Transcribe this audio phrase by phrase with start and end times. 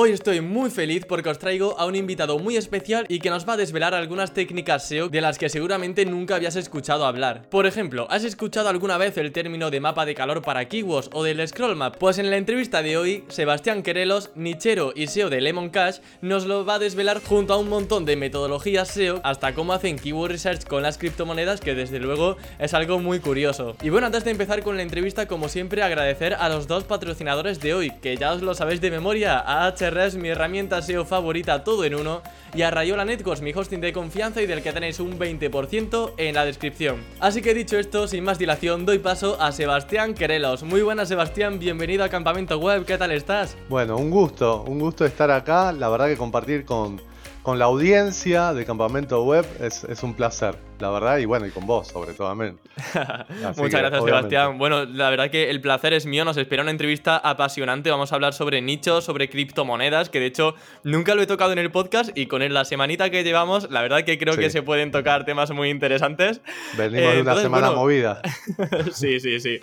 [0.00, 3.48] Hoy estoy muy feliz porque os traigo a un invitado muy especial y que nos
[3.48, 7.48] va a desvelar algunas técnicas SEO de las que seguramente nunca habías escuchado hablar.
[7.50, 11.24] Por ejemplo, ¿has escuchado alguna vez el término de mapa de calor para keywords o
[11.24, 11.96] del scroll map?
[11.96, 16.46] Pues en la entrevista de hoy, Sebastián Querelos, nichero y SEO de Lemon Cash, nos
[16.46, 20.30] lo va a desvelar junto a un montón de metodologías SEO hasta cómo hacen keyword
[20.30, 23.74] research con las criptomonedas que desde luego es algo muy curioso.
[23.82, 27.58] Y bueno, antes de empezar con la entrevista, como siempre, agradecer a los dos patrocinadores
[27.58, 31.64] de hoy, que ya os lo sabéis de memoria a Ahrefs, mi herramienta SEO favorita
[31.64, 32.22] todo en uno,
[32.54, 36.34] y a Rayola Networks, mi hosting de confianza y del que tenéis un 20% en
[36.34, 36.98] la descripción.
[37.20, 40.62] Así que dicho esto, sin más dilación, doy paso a Sebastián Querelos.
[40.62, 43.56] Muy buenas Sebastián, bienvenido a Campamento Web, ¿qué tal estás?
[43.68, 47.00] Bueno, un gusto, un gusto estar acá, la verdad que compartir con,
[47.48, 51.50] con la audiencia de Campamento Web es, es un placer la verdad, y bueno, y
[51.50, 52.58] con vos, sobre todo, amén.
[53.56, 54.58] Muchas gracias, Sebastián.
[54.58, 58.14] Bueno, la verdad que el placer es mío, nos espera una entrevista apasionante, vamos a
[58.14, 62.16] hablar sobre nichos, sobre criptomonedas, que de hecho nunca lo he tocado en el podcast
[62.16, 65.50] y con la semanita que llevamos, la verdad que creo que se pueden tocar temas
[65.50, 66.40] muy interesantes.
[66.76, 68.22] Venimos de una semana movida.
[68.92, 69.60] sí, sí, sí.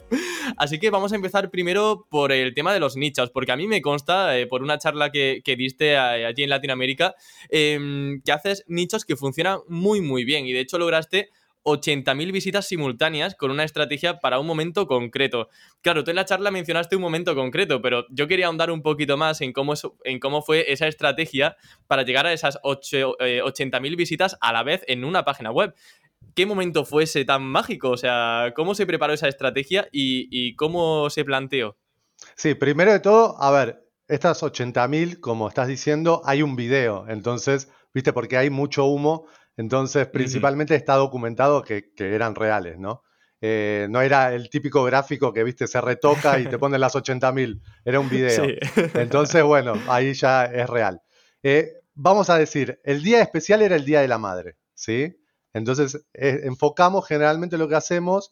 [0.57, 3.67] Así que vamos a empezar primero por el tema de los nichos, porque a mí
[3.67, 7.15] me consta, eh, por una charla que, diste eh, allí en Latinoamérica,
[7.75, 11.07] em, que haces nichos que funcionan muy, muy bien y de hecho logras
[11.65, 15.49] 80.000 visitas simultáneas con una estrategia para un momento concreto.
[15.81, 19.17] Claro, tú en la charla mencionaste un momento concreto, pero yo quería ahondar un poquito
[19.17, 24.37] más en cómo, en cómo fue esa estrategia para llegar a esas 80.000 eh, visitas
[24.41, 25.73] a la vez en una página web.
[26.35, 27.89] ¿Qué momento fue ese tan mágico?
[27.89, 31.77] O sea, ¿cómo se preparó esa estrategia y, y cómo se planteó?
[32.35, 37.69] Sí, primero de todo, a ver, estas 80.000, como estás diciendo, hay un video, entonces,
[37.93, 39.27] viste, porque hay mucho humo
[39.57, 43.03] entonces, principalmente está documentado que, eran reales, ¿no?
[43.41, 47.61] Eh, no era el típico gráfico que, viste, se retoca y te ponen las 80.000,
[47.85, 48.45] era un video.
[48.95, 51.01] Entonces, bueno, ahí ya es real.
[51.43, 55.15] Eh, vamos a decir, el día especial era el Día de la Madre, ¿sí?
[55.53, 58.31] Entonces, eh, enfocamos generalmente lo que hacemos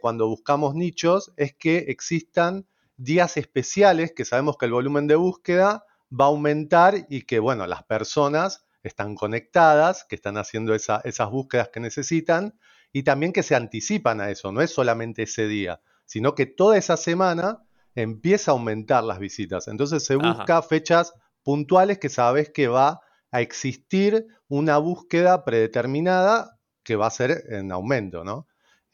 [0.00, 2.64] cuando buscamos nichos es que existan
[2.96, 7.66] días especiales que sabemos que el volumen de búsqueda va a aumentar y que, bueno,
[7.66, 12.58] las personas están conectadas, que están haciendo esas búsquedas que necesitan
[12.92, 16.76] y también que se anticipan a eso, no es solamente ese día, sino que toda
[16.76, 19.68] esa semana empieza a aumentar las visitas.
[19.68, 23.00] Entonces se busca fechas puntuales que sabes que va
[23.30, 28.46] a existir una búsqueda predeterminada que va a ser en aumento, ¿no?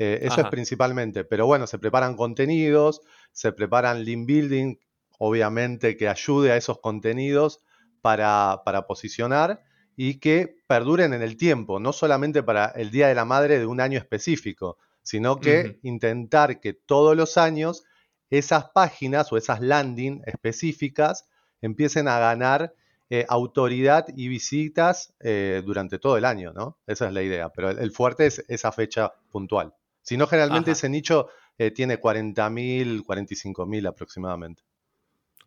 [0.02, 3.02] Eh, eso es principalmente, pero bueno, se preparan contenidos,
[3.32, 4.76] se preparan link building,
[5.18, 7.60] obviamente que ayude a esos contenidos
[8.00, 9.62] para, para posicionar
[9.96, 13.66] y que perduren en el tiempo, no solamente para el Día de la Madre de
[13.66, 17.84] un año específico, sino que intentar que todos los años
[18.30, 21.26] esas páginas o esas landing específicas
[21.60, 22.72] empiecen a ganar
[23.10, 26.78] eh, autoridad y visitas eh, durante todo el año, ¿no?
[26.86, 29.74] Esa es la idea, pero el, fuerte es esa fecha puntual.
[30.10, 34.64] Si no, generalmente ese nicho eh, tiene 40.000, 45.000 aproximadamente.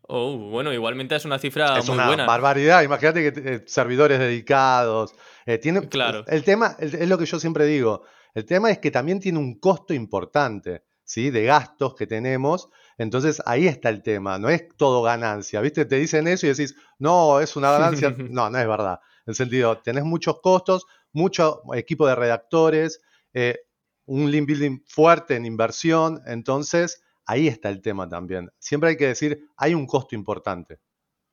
[0.08, 2.24] Oh, bueno, igualmente es una cifra es muy una buena.
[2.24, 2.82] barbaridad.
[2.82, 5.14] Imagínate que eh, servidores dedicados.
[5.44, 6.24] Eh, tiene, claro.
[6.28, 8.04] El tema, es lo que yo siempre digo.
[8.32, 11.28] El tema es que también tiene un costo importante, ¿sí?
[11.28, 12.70] De gastos que tenemos.
[12.96, 14.38] Entonces ahí está el tema.
[14.38, 15.60] No es todo ganancia.
[15.60, 15.84] ¿Viste?
[15.84, 18.16] Te dicen eso y decís, no, es una ganancia.
[18.30, 18.98] no, no es verdad.
[19.26, 23.02] En el sentido, tenés muchos costos, mucho equipo de redactores,
[23.34, 23.58] eh,
[24.06, 26.20] un link building fuerte en inversión.
[26.26, 28.50] Entonces Ahí está el tema también.
[28.58, 30.78] Siempre hay que decir, hay un costo importante.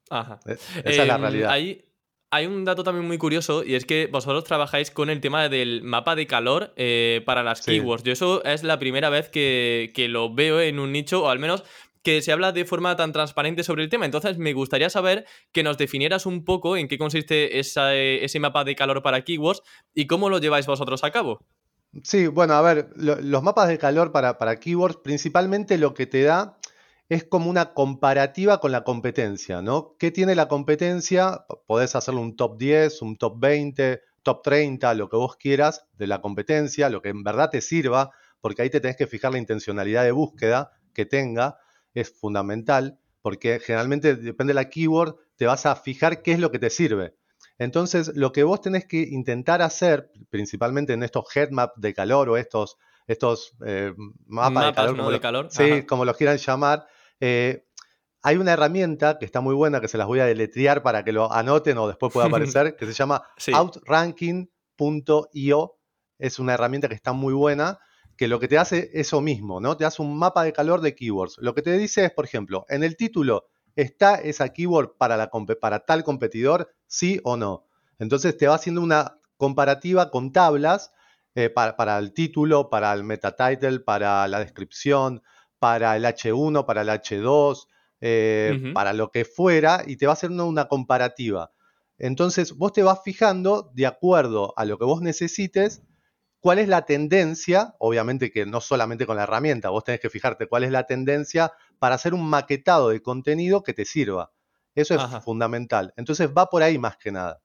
[0.09, 0.39] Ajá.
[0.45, 1.51] E, esa es la em, realidad.
[2.31, 5.81] hay un dato también muy curioso y es que vosotros trabajáis con el tema del
[5.83, 8.03] mapa de calor eh, para las keywords.
[8.03, 11.63] Yo eso es la primera vez que, lo veo en un nicho, o al menos
[12.03, 14.05] que se habla de forma tan transparente sobre el tema.
[14.05, 18.75] Entonces, me gustaría saber que nos definieras un poco en qué consiste ese mapa de
[18.75, 19.61] calor para keywords
[19.93, 21.45] y cómo lo lleváis vosotros a cabo.
[22.03, 26.23] Sí, bueno, a ver, los mapas de calor para, para keywords, principalmente lo que te
[26.23, 26.57] da
[27.09, 29.97] es como una comparativa con la competencia, ¿no?
[29.99, 31.45] ¿Qué tiene la competencia?
[31.67, 36.07] Podés hacerle un top 10, un top 20, top 30, lo que vos quieras de
[36.07, 39.39] la competencia, lo que en verdad te sirva, porque ahí te tenés que fijar la
[39.39, 41.57] intencionalidad de búsqueda que tenga,
[41.93, 46.51] es fundamental, porque generalmente depende de la keyword, te vas a fijar qué es lo
[46.51, 47.15] que te sirve.
[47.61, 52.37] Entonces, lo que vos tenés que intentar hacer, principalmente en estos headmaps de calor o
[52.37, 53.93] estos, estos eh,
[54.25, 55.47] mapas, de calor, como, de calor.
[55.51, 56.87] Sí, como los quieran llamar,
[57.19, 57.67] Eh,
[58.23, 61.11] hay una herramienta que está muy buena, que se las voy a deletrear para que
[61.11, 62.25] lo anoten o después pueda
[62.55, 63.21] aparecer, que se llama
[63.53, 64.39] outranking.io.
[66.17, 67.77] Es una herramienta que está muy buena,
[68.17, 69.77] que lo que te hace eso mismo, ¿no?
[69.77, 71.35] Te hace un mapa de calor de keywords.
[71.37, 75.29] Lo que te dice es, por ejemplo, en el título, ¿está esa keyword para, la,
[75.61, 76.71] para tal competidor?
[76.91, 77.69] ¿Sí o no?
[77.99, 80.91] Entonces te va haciendo una comparativa con tablas
[81.35, 85.23] eh, para, el título, para el meta title, para la descripción,
[85.57, 87.67] para el H1, para el H2,
[88.01, 91.53] eh, para lo que fuera, y te va haciendo una comparativa.
[91.97, 95.83] Entonces vos te vas fijando de acuerdo a lo que vos necesites,
[96.41, 100.47] cuál es la tendencia, obviamente que no solamente con la herramienta, vos tenés que fijarte
[100.47, 104.33] cuál es la tendencia para hacer un maquetado de contenido que te sirva.
[104.77, 105.93] Eso es fundamental.
[105.97, 107.41] Entonces va por ahí más que nada.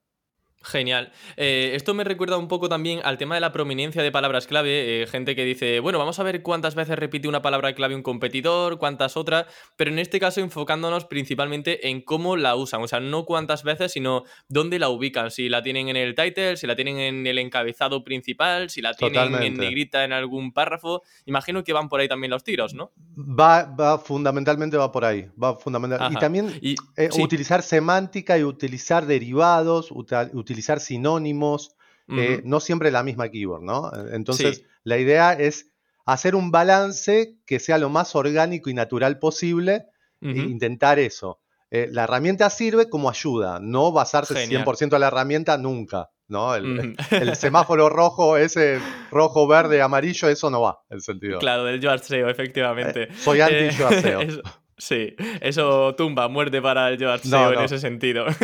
[0.63, 1.11] Genial.
[1.37, 5.03] Eh, esto me recuerda un poco también al tema de la prominencia de palabras clave.
[5.03, 8.01] Eh, gente que dice, bueno, vamos a ver cuántas veces repite una palabra clave un
[8.01, 9.45] competidor, cuántas otras,
[9.75, 12.81] pero en este caso enfocándonos principalmente en cómo la usan.
[12.81, 15.31] O sea, no cuántas veces, sino dónde la ubican.
[15.31, 18.93] Si la tienen en el title, si la tienen en el encabezado principal, si la
[18.93, 21.03] tienen en negrita en algún párrafo.
[21.25, 22.91] Imagino que van por ahí también los tiros, ¿no?
[23.17, 25.29] Va, va fundamentalmente va por ahí.
[25.41, 26.11] Va fundamental.
[26.11, 31.75] Y también eh, utilizar semántica y utilizar derivados, utilizar utilizar sinónimos,
[32.09, 33.91] eh, no siempre la misma keyword, ¿no?
[34.13, 35.71] Entonces, la idea es
[36.05, 39.87] hacer un balance que sea lo más orgánico y natural posible
[40.21, 41.41] e intentar eso.
[41.69, 46.55] Eh, la herramienta sirve como ayuda, no basarse 100% en la herramienta nunca, ¿no?
[47.11, 48.79] El, semáforo rojo, ese
[49.11, 51.39] rojo, verde, amarillo, eso no va, el sentido.
[51.39, 53.03] Claro, del SEO, efectivamente.
[53.03, 54.21] Eh, soy anti-SEO.
[54.79, 58.27] Sí, eso tumba, muerte para el George en ese sentido.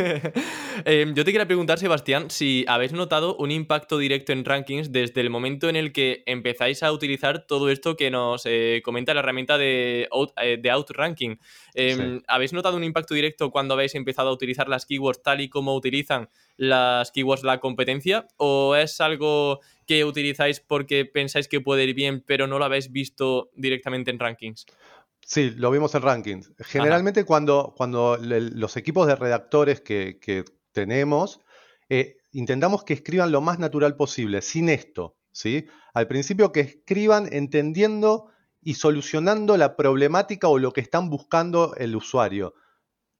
[0.85, 5.21] Em, yo te quería preguntar, Sebastián, si habéis notado un impacto directo en rankings desde
[5.21, 9.19] el momento en el que empezáis a utilizar todo esto que nos eh, comenta la
[9.19, 10.09] herramienta de,
[10.41, 11.39] eh, de Outranking.
[11.75, 15.49] Em, ¿Habéis notado un impacto directo cuando habéis empezado a utilizar las keywords tal y
[15.49, 18.25] como utilizan las keywords la competencia?
[18.37, 22.91] ¿O es algo que utilizáis porque pensáis que puede ir bien, pero no lo habéis
[22.91, 24.65] visto directamente en rankings?
[25.25, 26.51] Sí, lo vimos en rankings.
[26.59, 31.39] Generalmente cuando, cuando los equipos de redactores que, tenemos,
[31.89, 35.15] eh, intentamos que escriban lo más natural posible, sin esto.
[35.31, 35.67] ¿sí?
[35.93, 38.29] Al principio que escriban entendiendo
[38.61, 42.55] y solucionando la problemática o lo que están buscando el usuario,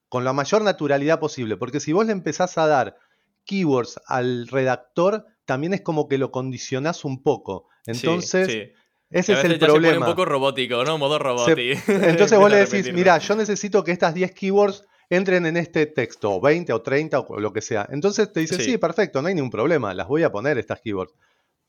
[0.09, 1.57] con la mayor naturalidad posible.
[1.57, 2.97] Porque si vos le empezás a dar
[3.45, 7.67] keywords al redactor, también es como que lo condicionás un poco.
[7.85, 8.71] Entonces...
[9.13, 9.93] Ese es el problema.
[9.93, 10.97] Se un poco robótico, ¿no?
[10.97, 11.79] Modo robótico.
[11.87, 16.31] Entonces vos le decís, mira, yo necesito que estas 10 keywords entren en este texto,
[16.31, 17.87] o 20 o 30 o lo que sea.
[17.91, 18.77] Entonces te dice, sí.
[18.79, 21.13] perfecto, no hay ningún problema, las voy a poner estas keywords.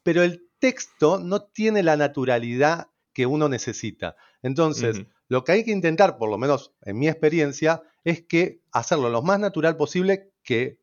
[0.02, 4.17] Pero el texto no tiene la naturalidad que uno necesita.
[4.43, 9.11] Entonces, lo que hay que intentar, por lo menos en mi experiencia, es que hacerlo
[9.11, 10.81] lo más natural posible, que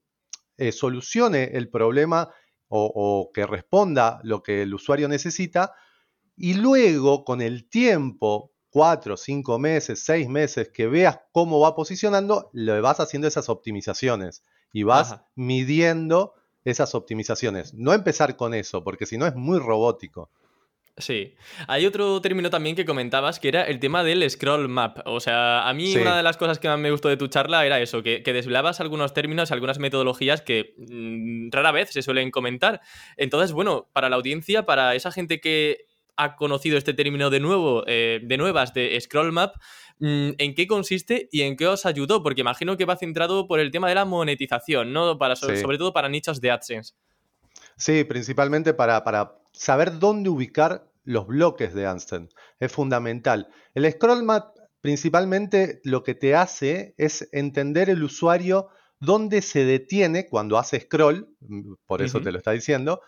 [0.57, 2.29] eh, solucione el problema
[2.73, 5.73] o que responda lo que el usuario necesita,
[6.41, 12.49] y luego, con el tiempo, cuatro, cinco meses, seis meses, que veas cómo va posicionando,
[12.51, 14.43] le vas haciendo esas optimizaciones
[14.73, 16.33] y vas midiendo
[16.65, 17.75] esas optimizaciones.
[17.75, 20.31] No empezar con eso, porque si no es muy robótico.
[20.97, 21.35] Sí.
[21.67, 24.97] Hay otro término también que comentabas, que era el tema del scroll map.
[25.05, 27.63] O sea, a mí una de las cosas que más me gustó de tu charla
[27.67, 32.31] era eso, que, que desvelabas algunos términos, algunas metodologías que mm, rara vez se suelen
[32.31, 32.81] comentar.
[33.15, 37.83] Entonces, bueno, para la audiencia, para esa gente que ha conocido este término de nuevo,
[37.87, 39.55] eh, de nuevas, de scroll map,
[39.99, 42.23] mm, ¿en qué consiste y en qué os ayudó?
[42.23, 45.17] Porque imagino que va centrado por el tema de la monetización, ¿no?
[45.17, 46.93] Para, sobre, todo para nichos de AdSense.
[47.77, 52.35] Sí, principalmente para, para saber dónde ubicar los bloques de AdSense.
[52.59, 53.47] Es fundamental.
[53.73, 60.27] El scroll map principalmente lo que te hace es entender el usuario dónde se detiene
[60.27, 63.01] cuando hace scroll, mm, por eso te lo está diciendo,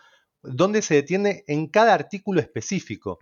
[0.46, 3.18] dónde se detiene en cada artículo específico.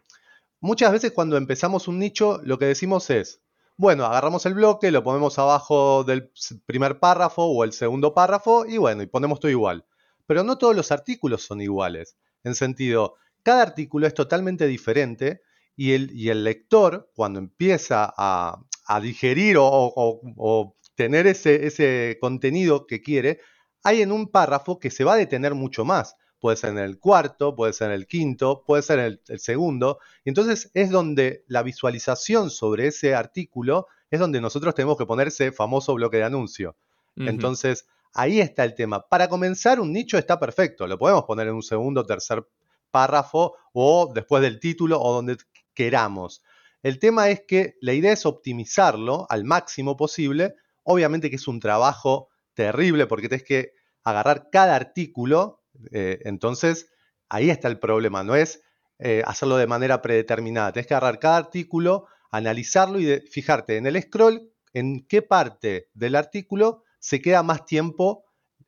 [0.61, 3.41] Muchas veces cuando empezamos un nicho, lo que decimos es,
[3.76, 6.31] bueno, agarramos el bloque, lo ponemos abajo del
[6.67, 9.85] primer párrafo o el segundo párrafo y bueno, y ponemos todo igual.
[10.26, 12.17] Pero no todos los artículos son iguales.
[12.45, 15.43] En sentido, cada artículo es totalmente diferente
[15.75, 18.64] y el, y el lector, cuando empieza a,
[19.00, 23.41] digerir o, tener ese, ese contenido que quiere,
[23.83, 26.99] hay en un párrafo que se va a detener mucho más puede ser en el
[26.99, 30.00] cuarto, puede ser en el quinto, puede ser en el, segundo.
[30.25, 35.28] Y entonces es donde la visualización sobre ese artículo es donde nosotros tenemos que poner
[35.28, 36.75] ese famoso bloque de anuncio.
[37.14, 39.06] Entonces, ahí está el tema.
[39.08, 40.88] Para comenzar, un nicho está perfecto.
[40.88, 42.44] Lo podemos poner en un segundo, tercer
[42.90, 45.37] párrafo o después del título o donde
[45.75, 46.42] queramos.
[46.82, 50.56] El tema es que la idea es optimizarlo al máximo posible.
[50.82, 55.62] Obviamente que es un trabajo terrible porque tienes que agarrar cada artículo.
[55.93, 56.91] Eh, entonces,
[57.29, 58.23] ahí está el problema.
[58.25, 58.62] No es
[58.99, 60.73] eh, hacerlo de manera predeterminada.
[60.73, 66.17] Tienes que agarrar cada artículo, analizarlo y fijarte en el scroll en qué parte del
[66.17, 68.25] artículo se queda más tiempo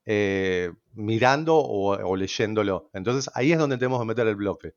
[0.06, 2.90] eh, mirando o, leyéndolo.
[2.92, 4.74] Entonces ahí es donde tenemos que meter el bloque.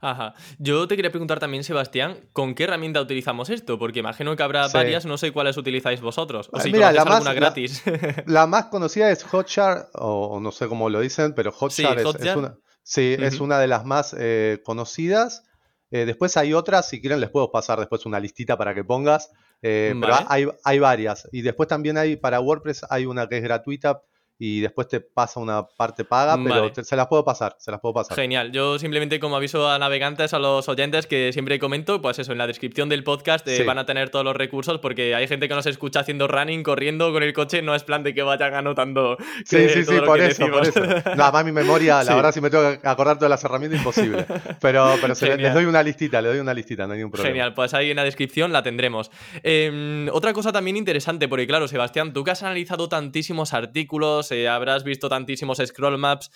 [0.00, 0.34] Ajá.
[0.58, 3.78] Yo te quería preguntar también, Sebastián, ¿con qué herramienta utilizamos esto?
[3.78, 6.48] Porque imagino que habrá varias, no sé cuáles utilizáis vosotros.
[6.52, 7.82] O si Mira, la alguna gratis.
[8.26, 12.56] La, más conocida es Hotjar, o, no sé cómo lo dicen, pero Hotjar, es, una,
[12.82, 15.44] sí, es una de las más eh, conocidas.
[15.90, 19.30] Eh, después hay otras, si quieren les puedo pasar después una listita para que pongas.
[19.62, 21.28] Eh, pero hay, hay varias.
[21.32, 24.02] Y después también hay, para WordPress hay una que es gratuita,
[24.38, 27.94] y después te pasa una parte paga, pero se las puedo pasar, se las puedo
[27.94, 28.16] pasar.
[28.16, 28.52] Genial.
[28.52, 32.38] Yo simplemente como aviso a navegantes, a los oyentes que siempre comento, pues eso, en
[32.38, 35.54] la descripción del podcast eh, van a tener todos los recursos porque hay gente que
[35.54, 39.16] nos escucha haciendo running, corriendo con el coche, no es plan de que vayan anotando.
[39.46, 40.80] Sí, sí, sí, por eso, por eso.
[40.80, 44.26] Nada más mi memoria, la verdad si me tengo que acordar todas las herramientas, imposible.
[44.60, 47.28] Pero, pero les doy una listita, le doy una listita, no hay ningún problema.
[47.28, 49.10] Genial, pues ahí en la descripción la tendremos.
[49.42, 54.84] Em, otra cosa también interesante, porque claro, Sebastián, tú que has analizado tantísimos artículos, habrás
[54.84, 56.30] visto tantísimos scroll maps.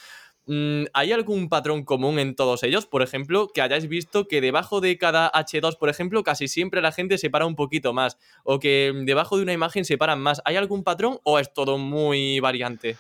[0.47, 2.87] Mm, ¿Hay algún patrón común en todos ellos?
[2.87, 6.93] Por ejemplo, que hayáis visto que debajo de cada H2, por ejemplo, casi siempre la
[6.93, 8.19] gente se para un poquito más.
[8.45, 10.43] O que debajo de una imagen se paran más.
[10.45, 12.97] ¿Hay algún patrón o es todo muy variante?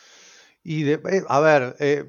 [0.62, 2.04] Y eh, a ver, eh,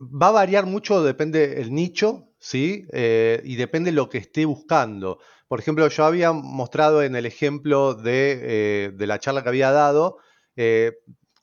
[0.00, 2.86] va a variar mucho, depende el nicho, ¿sí?
[2.92, 5.18] Eh, y depende lo que esté buscando.
[5.46, 10.18] Por ejemplo, yo había mostrado en el ejemplo de, de la charla que había dado,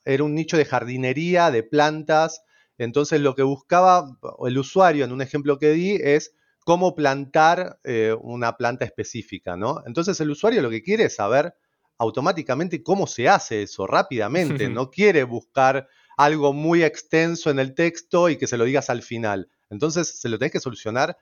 [0.06, 2.42] era un nicho de jardinería, de plantas.
[2.78, 6.32] Entonces lo que buscaba el usuario en un ejemplo que di es
[6.64, 9.82] cómo plantar eh, una planta específica, ¿no?
[9.86, 11.54] Entonces el usuario lo que quiere es saber
[11.98, 18.28] automáticamente cómo se hace eso rápidamente, no quiere buscar algo muy extenso en el texto
[18.28, 19.48] y que se lo digas al final.
[19.70, 21.16] Entonces se lo tenés que solucionar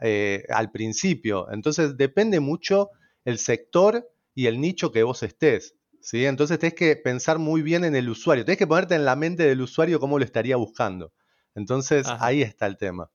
[0.00, 1.50] eh, al principio.
[1.50, 2.90] Entonces depende mucho
[3.24, 5.74] el sector y el nicho que vos estés.
[6.02, 6.26] ¿Sí?
[6.26, 9.44] Entonces tenés que pensar muy bien en el usuario, tenés que ponerte en la mente
[9.44, 11.12] del usuario cómo lo estaría buscando.
[11.54, 13.10] Entonces ahí está el tema.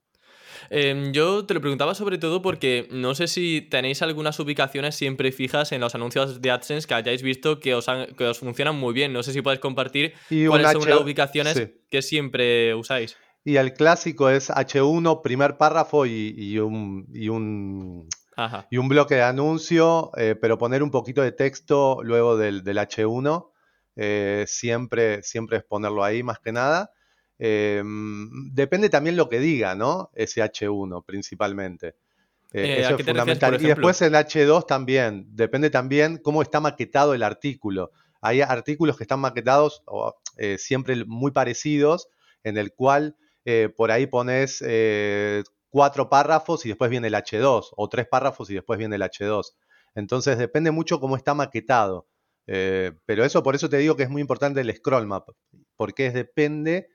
[0.69, 5.31] Em, yo te lo preguntaba sobre todo porque no sé si tenéis algunas ubicaciones siempre
[5.31, 7.85] fijas en los anuncios de AdSense que hayáis visto que os,
[8.17, 9.13] que os funcionan muy bien.
[9.13, 10.13] No sé si podéis compartir
[10.47, 13.17] cuáles son las ubicaciones que siempre usáis.
[13.43, 18.07] Y el clásico es H1, primer párrafo y un y un
[18.87, 23.51] bloque de anuncio, eh, pero poner un poquito de texto luego del, H1,
[23.95, 26.91] eh, siempre, siempre es ponerlo ahí más que nada.
[27.39, 30.11] Em, depende también lo que diga, ¿no?
[30.13, 31.95] Ese H1 principalmente.
[32.53, 33.61] Eh, eso es fundamental.
[33.61, 37.91] y después el H2 también, depende también cómo está maquetado el artículo.
[38.21, 39.83] Hay artículos que están maquetados
[40.57, 42.09] siempre muy parecidos,
[42.43, 43.15] en el cual
[43.75, 44.61] por ahí pones
[45.77, 49.53] cuatro párrafos y después viene el H2, o tres párrafos y después viene el H2.
[49.93, 52.07] Entonces depende mucho cómo está maquetado.
[52.47, 55.29] Eh, pero eso, por eso te digo que es muy importante el scroll map,
[55.75, 56.89] porque depende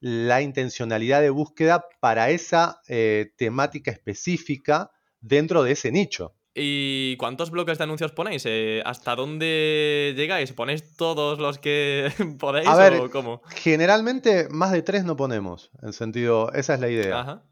[0.00, 4.90] la intencionalidad de búsqueda para esa eh, temática específica
[5.22, 6.34] dentro de ese nicho.
[6.54, 8.42] ¿Y cuántos bloques de anuncios ponéis?
[8.44, 10.52] Eh, ¿Hasta dónde llegáis?
[10.52, 13.40] ¿Ponéis todos los que podéis o cómo?
[13.54, 17.20] Generalmente más de tres no ponemos, en sentido, esa es la idea.
[17.20, 17.42] Ajá.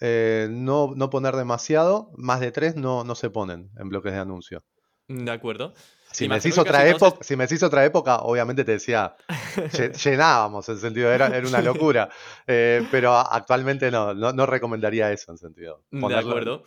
[0.00, 4.18] Eh, no, no, poner demasiado, más de tres no, no se ponen en bloques de
[4.18, 4.64] anuncio.
[5.08, 5.72] De acuerdo.
[6.10, 9.14] Si me, decís otra época, si me decís otra época, obviamente te decía,
[10.04, 12.08] llenábamos, en sentido, era, era una locura.
[12.50, 15.82] Eh, pero actualmente no, no, recomendaría eso, en sentido.
[15.90, 16.64] De acuerdo.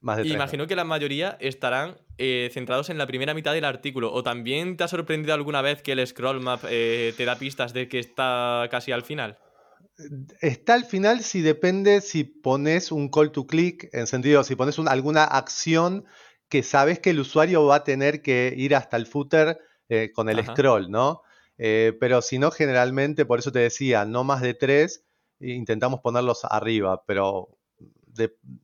[0.00, 4.12] Más de Imagino que la mayoría estarán eh, centrados en la primera mitad del artículo.
[4.12, 7.88] ¿O también te ha sorprendido alguna vez que el scroll map te da pistas de
[7.88, 9.36] que está casi al final?
[10.40, 14.78] Está al final si depende si pones un call to click, en sentido, si pones
[14.78, 16.04] alguna acción
[16.48, 20.28] que sabes que el usuario va a tener que ir hasta el footer eh, con
[20.28, 21.22] el scroll, ¿no?
[21.58, 25.04] Eh, pero si no, generalmente, por eso te decía, no más de tres,
[25.40, 27.48] intentamos ponerlos arriba, pero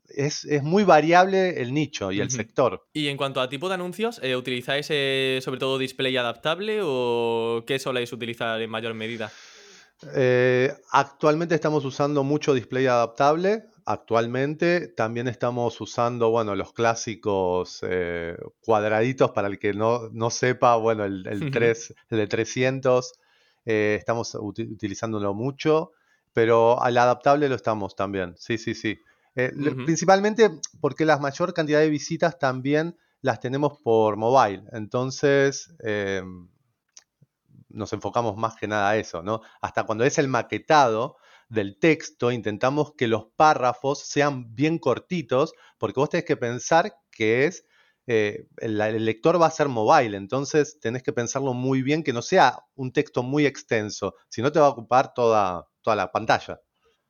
[0.09, 2.87] es, muy variable el nicho y el sector.
[2.93, 7.79] Y en cuanto a tipo de anuncios, eh, ¿utilizáis sobre todo display adaptable o qué
[7.79, 9.33] soléis utilizar en mayor medida?
[10.15, 13.65] Eh, actualmente estamos usando mucho display adaptable.
[13.85, 21.05] Actualmente también estamos usando, bueno, los clásicos eh, cuadraditos para el que no, sepa, bueno,
[21.05, 23.13] el, el, 3, el de 300,
[23.65, 25.93] eh, estamos utilizándolo mucho,
[26.33, 29.01] pero al adaptable lo estamos también, sí, sí, sí.
[29.35, 34.65] Principalmente porque la mayor cantidad de visitas también las tenemos por mobile.
[34.73, 36.49] Entonces, em,
[37.73, 39.41] nos enfocamos más que nada a eso, ¿no?
[39.61, 41.17] Hasta cuando es el maquetado
[41.49, 47.45] del texto, intentamos que los párrafos sean bien cortitos, porque vos tenés que pensar que
[47.45, 47.67] es
[48.07, 52.23] eh, el, lector va a ser mobile, entonces tenés que pensarlo muy bien, que no
[52.23, 56.61] sea un texto muy extenso, si no te va a ocupar toda, toda la pantalla.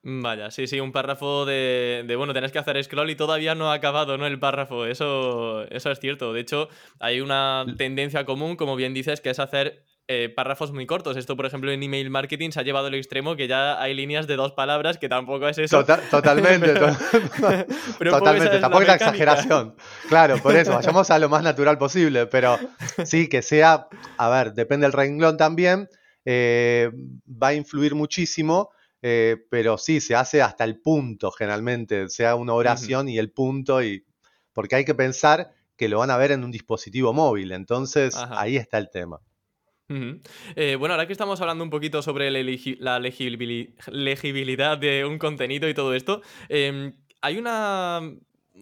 [0.04, 3.70] Vaya, sí, sí, un párrafo de, de, bueno, tenés que hacer scroll y todavía no
[3.70, 4.26] ha acabado, ¿no?
[4.26, 6.32] El párrafo, eso, eso es cierto.
[6.32, 10.86] De hecho, hay una tendencia común, como bien dices, que es hacer eh, párrafos muy
[10.86, 11.16] cortos.
[11.16, 14.26] Esto, por ejemplo, en email marketing se ha llevado al extremo que ya hay líneas
[14.26, 15.84] de dos palabras, que tampoco es eso.
[16.10, 16.74] totalmente,
[18.10, 18.58] totalmente.
[18.58, 19.76] tampoco es la exageración.
[20.08, 22.58] Claro, por eso, vayamos a lo más natural posible, pero
[23.04, 25.88] sí, que sea, a ver, depende del renglón también,
[26.24, 26.90] eh,
[27.26, 28.70] va a influir muchísimo.
[29.04, 33.82] Eh, pero sí, se hace hasta el punto generalmente, sea una oración y el punto,
[33.82, 34.06] y
[34.52, 38.56] porque hay que pensar que lo van a ver en un dispositivo móvil, entonces ahí
[38.56, 39.20] está el tema.
[40.56, 45.74] Eh, bueno, ahora que estamos hablando un poquito sobre la, legibilidad de un contenido y
[45.74, 48.00] todo esto, em, hay una,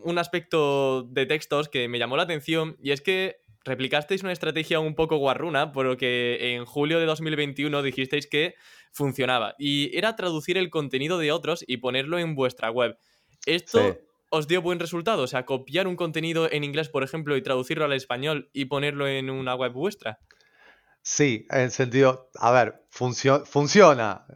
[0.02, 4.80] un aspecto de textos que me llamó la atención y es que replicasteis una estrategia
[4.80, 8.54] un poco guarruna, porque en julio de 2021 dijisteis que
[8.92, 12.98] funcionaba y era traducir el contenido de otros y ponerlo en vuestra web.
[13.46, 13.98] Esto...
[14.32, 15.24] ¿Os dio buen resultado?
[15.24, 19.08] O sea, copiar un contenido en inglés, por ejemplo, y traducirlo al español y ponerlo
[19.08, 20.20] en una web vuestra.
[21.02, 24.26] Sí, en el sentido, a ver, funciona.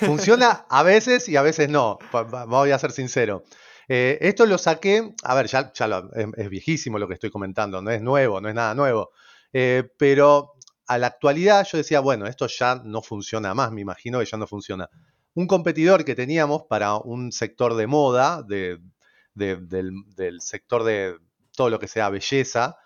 [0.00, 1.98] Funciona a veces y a veces no.
[2.48, 3.44] Voy a ser sincero.
[3.88, 5.72] Eh, esto lo saqué, a ver, ya,
[6.36, 9.10] es, viejísimo lo que estoy comentando, no es nuevo, no es nada nuevo.
[9.52, 10.54] Eh, pero
[10.86, 14.36] a la actualidad yo decía, bueno, esto ya no funciona más, me imagino que ya
[14.36, 14.90] no funciona.
[15.34, 18.80] Un competidor que teníamos para un sector de moda, del,
[20.40, 21.16] sector de
[21.54, 22.76] todo lo que sea belleza,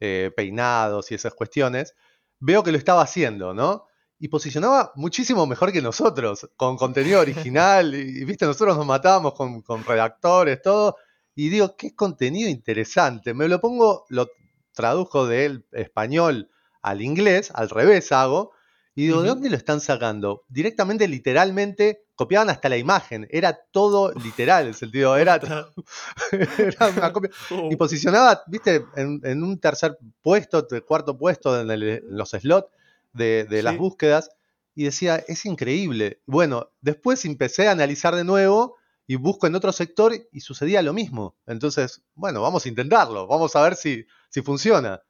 [0.00, 1.94] eh, peinados y esas cuestiones,
[2.40, 3.86] veo que lo estaba haciendo, ¿no?
[4.18, 9.84] Y posicionaba muchísimo mejor que nosotros, con contenido original, y, viste, nosotros nos matábamos con,
[9.84, 10.96] redactores, todo,
[11.34, 14.28] y digo, qué contenido interesante, me lo pongo, lo
[14.72, 16.50] traduzco del español
[16.82, 18.52] al inglés, al revés hago,
[18.94, 20.44] y digo, ¿de dónde lo están sacando?
[20.48, 23.26] Directamente, literalmente, copiaban hasta la imagen.
[23.30, 25.16] Era todo literal, el sentido.
[25.16, 25.36] Era,
[26.58, 27.30] era una copia.
[27.70, 32.68] Y posicionaba, viste, en, un tercer puesto, cuarto puesto en, los slots
[33.14, 34.28] de, las búsquedas.
[34.74, 36.20] Y decía, es increíble.
[36.26, 40.92] Bueno, después empecé a analizar de nuevo y busco en otro sector y sucedía lo
[40.92, 41.38] mismo.
[41.46, 45.00] Entonces, bueno, vamos a intentarlo, vamos a ver si, si funciona.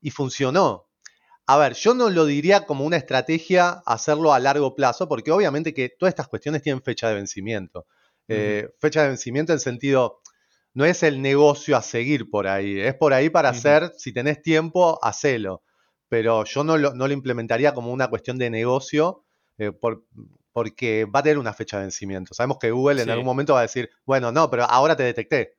[0.00, 0.86] Y funcionó.
[1.46, 5.74] A ver, yo no lo diría como una estrategia hacerlo a largo plazo, porque obviamente
[5.74, 7.86] que todas estas cuestiones tienen fecha de vencimiento.
[8.28, 10.20] Eh, fecha de vencimiento en sentido,
[10.74, 14.40] no es el negocio a seguir por ahí, es por ahí para hacer, si tenés
[14.40, 15.62] tiempo, hacelo.
[16.08, 19.24] Pero yo no lo, implementaría como una cuestión de negocio,
[19.58, 19.72] eh,
[20.52, 22.34] porque va a tener una fecha de vencimiento.
[22.34, 25.56] Sabemos que Google en algún momento va a decir, bueno, no, pero ahora te detecté.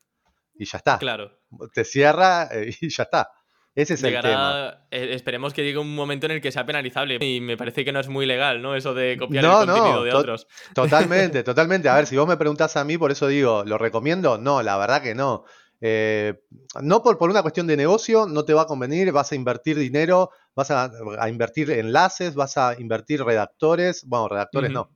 [0.56, 0.98] Y ya está.
[0.98, 1.40] Claro.
[1.74, 3.30] Te cierra eh, y ya está.
[3.76, 4.86] Ese es el tema.
[4.92, 7.18] Eh, esperemos que llegue un momento en el que sea penalizable.
[7.22, 8.76] Y me parece que no es muy legal, ¿no?
[8.76, 10.48] Eso de copiar el contenido de otros.
[10.76, 11.90] Totalmente, totalmente.
[11.90, 14.38] A ver, si vos me preguntás a mí, por eso digo, ¿lo recomiendo?
[14.38, 15.46] No, la verdad que no.
[15.82, 16.34] Eh,
[16.82, 19.78] no por, por una cuestión de negocio, no te va a convenir, vas a invertir
[19.78, 20.90] dinero, vas a,
[21.28, 24.92] invertir enlaces, vas a invertir redactores, bueno, redactores no,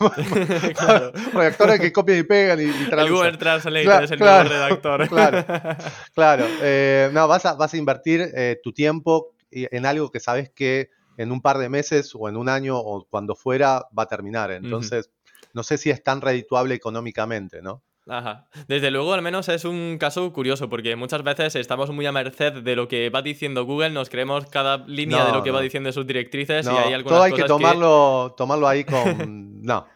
[1.32, 5.08] Redactores que copian y pegan y, y El Google Translate es el nuevo redactor.
[5.08, 5.44] claro,
[6.14, 6.46] claro.
[6.62, 10.90] Eh, no, vas a, vas a invertir eh, tu tiempo en algo que sabes que
[11.16, 14.52] en un par de meses o en un año o cuando fuera va a terminar.
[14.52, 15.10] Entonces,
[15.52, 17.82] no sé si es tan redituable económicamente, ¿no?
[18.06, 18.48] Ajá.
[18.66, 22.54] Desde luego, al menos es un caso curioso, porque muchas veces estamos muy a merced
[22.54, 25.92] de lo que va diciendo Google, nos creemos cada línea de lo que va diciendo
[25.92, 29.62] sus directrices y hay algunas todo hay que tomarlo, tomarlo ahí con.
[29.62, 29.86] no.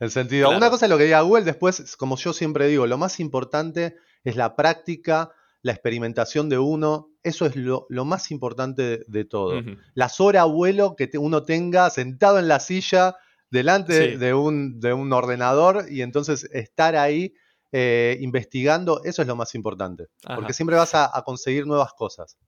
[0.00, 2.98] En sentido, una cosa es lo que diga Google, después, como yo siempre digo, lo
[2.98, 5.30] más importante es la práctica,
[5.62, 9.62] la experimentación de uno, eso es lo, más importante de, todo.
[9.94, 13.16] Las horas vuelo que uno tenga sentado en la silla
[13.50, 17.34] delante de, un, de un ordenador y entonces estar ahí
[17.76, 20.06] eh, investigando, eso es lo más importante.
[20.36, 22.38] Porque siempre vas a, conseguir nuevas cosas.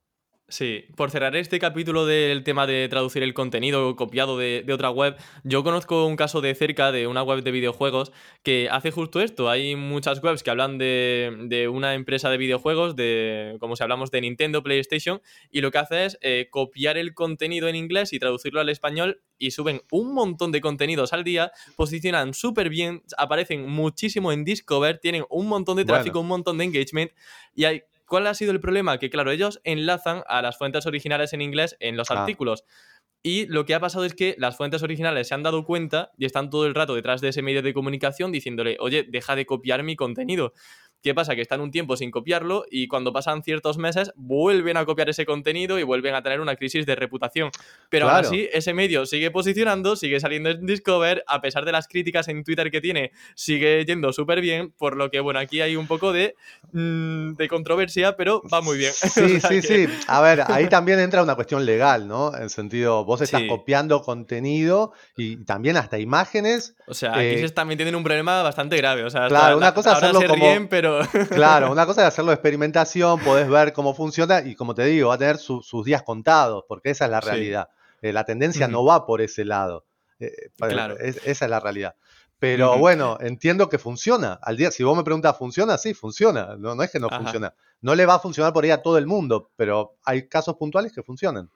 [0.49, 5.17] Sí, por cerrar este capítulo del tema de traducir el contenido copiado de, otra web,
[5.43, 8.13] yo conozco un caso de cerca de una web de videojuegos
[8.45, 9.51] que hace justo esto.
[9.51, 14.21] Hay muchas webs que hablan de, una empresa de videojuegos, de como si hablamos de
[14.21, 18.61] Nintendo, PlayStation, y lo que hace es eh, copiar el contenido en inglés y traducirlo
[18.61, 24.31] al español y suben un montón de contenidos al día, posicionan súper bien, aparecen muchísimo
[24.31, 27.11] en Discover, tienen un montón de tráfico, un montón de engagement
[27.53, 28.99] y hay ¿Cuál ha sido el problema?
[28.99, 32.21] Que claro, ellos enlazan a las fuentes originales en inglés en los ah.
[32.21, 32.64] artículos.
[33.23, 36.27] Y lo que ha pasado es que las fuentes originales se han dado cuenta y
[36.27, 39.83] están todo el rato detrás de ese medio de comunicación diciéndole, oye, deja de copiar
[39.83, 40.53] mi contenido.
[41.07, 41.37] ¿Qué pasa?
[41.37, 45.25] Que están un tiempo sin copiarlo y cuando pasan ciertos meses vuelven a copiar ese
[45.25, 47.53] contenido y vuelven a tener una crisis de reputación.
[47.90, 51.87] Pero aún así, ese medio sigue posicionando, sigue saliendo en Discover, a pesar de las
[51.87, 55.77] críticas en Twitter que tiene, sigue yendo súper bien, por lo que, bueno, aquí hay
[55.77, 56.35] un poco de,
[56.73, 58.92] mm, de controversia, pero va muy bien.
[59.16, 59.87] Sí, sí, sí.
[60.09, 62.37] A ver, ahí también entra una cuestión legal, ¿no?
[62.37, 66.75] En sentido, vos estás copiando contenido y también hasta imágenes.
[66.88, 69.05] O sea, aquí eh, se está metiendo en un problema bastante grave.
[69.05, 70.69] O sea, claro, una cosa es hacerlo como...
[70.69, 70.96] pero
[71.31, 75.09] Claro, una cosa es hacerlo de experimentación, podés ver cómo funciona y como te digo,
[75.09, 77.69] va a tener sus días contados, porque esa es la realidad.
[78.03, 79.85] Eh, la tendencia no va por ese lado.
[80.19, 80.97] Eh, claro.
[80.99, 81.95] esa es la realidad.
[82.39, 84.39] Pero bueno, entiendo que funciona.
[84.43, 85.79] Al día, si vos me preguntas, ¿funciona?
[85.79, 86.57] Sí, funciona.
[86.59, 87.55] No, no es que no funciona.
[87.81, 90.93] No le va a funcionar por ahí a todo el mundo, pero hay casos puntuales
[90.93, 91.51] que funcionan.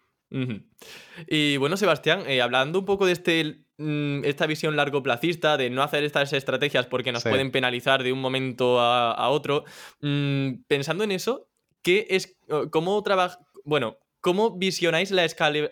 [1.26, 5.70] Y bueno, Sebastián, eh, hablando un poco de este, mm, esta visión largo placista, de
[5.70, 9.64] no hacer estas estrategias porque nos pueden penalizar de un momento a, otro,
[10.00, 11.48] mm, pensando en eso,
[11.82, 12.36] ¿qué es,
[12.70, 15.26] cómo trabaja, bueno, ¿Cómo visionáis la,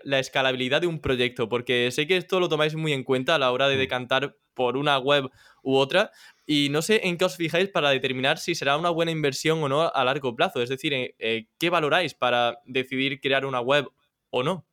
[0.04, 1.50] la, escalabilidad de un proyecto?
[1.50, 3.78] Porque sé que esto lo tomáis muy en cuenta a la hora de mm.
[3.78, 5.30] decantar por una web
[5.62, 6.10] u otra
[6.46, 9.68] y no sé en qué os fijáis para determinar si será una buena inversión o
[9.68, 10.62] no a largo plazo.
[10.62, 13.88] Es decir, eh, eh, ¿qué valoráis para decidir crear una web
[14.30, 14.66] o no.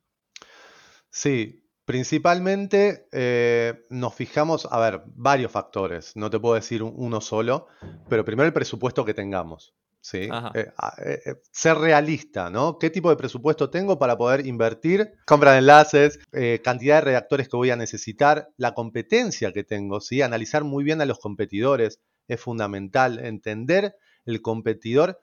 [1.10, 7.68] Sí, principalmente eh, nos fijamos, a ver, varios factores, no te puedo decir uno solo,
[8.08, 9.74] pero primero el presupuesto que tengamos.
[10.00, 10.28] ¿sí?
[10.54, 10.72] Eh,
[11.04, 12.78] eh, ser realista, ¿no?
[12.78, 15.14] ¿Qué tipo de presupuesto tengo para poder invertir?
[15.24, 16.20] Compra de enlaces,
[16.62, 20.22] cantidad de redactores que voy a necesitar, la competencia que tengo, ¿sí?
[20.22, 25.20] Analizar muy bien a los competidores es fundamental, entender el competidor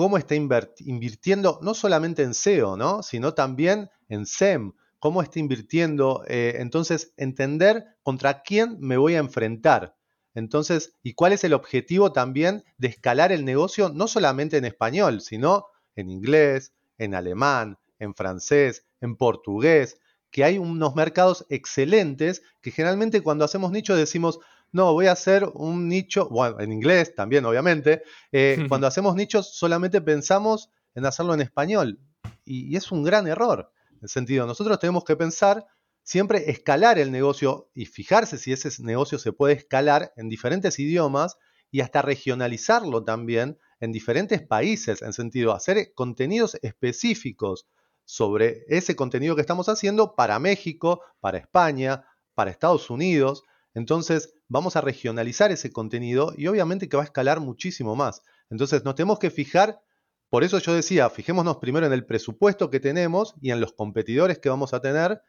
[0.00, 3.02] cómo está invirtiendo no solamente en SEO, ¿no?
[3.02, 9.18] sino también en SEM, cómo está invirtiendo, eh, entonces entender contra quién me voy a
[9.18, 9.98] enfrentar.
[10.32, 15.20] Entonces, ¿y cuál es el objetivo también de escalar el negocio no solamente en español,
[15.20, 19.98] sino en inglés, en alemán, en francés, en portugués,
[20.30, 24.40] que hay unos mercados excelentes que generalmente cuando hacemos nicho decimos,
[24.72, 28.02] no, voy a hacer un nicho, bueno, en inglés también, obviamente.
[28.30, 31.98] Eh, cuando hacemos nichos solamente pensamos en hacerlo en español.
[32.44, 33.72] Y, es un gran error.
[33.90, 35.66] En el sentido, nosotros tenemos que pensar
[36.02, 41.36] siempre escalar el negocio y fijarse si ese negocio se puede escalar en diferentes idiomas
[41.70, 47.68] y hasta regionalizarlo también en diferentes países, en sentido, hacer contenidos específicos
[48.04, 52.04] sobre ese contenido que estamos haciendo para México, para España,
[52.34, 53.44] para Estados Unidos.
[53.74, 58.22] Entonces, vamos a regionalizar ese contenido y obviamente que va a escalar muchísimo más.
[58.50, 59.80] Entonces, nos tenemos que fijar,
[60.28, 64.40] por eso yo decía, fijémonos primero en el presupuesto que tenemos y en los competidores
[64.40, 65.22] que vamos a tener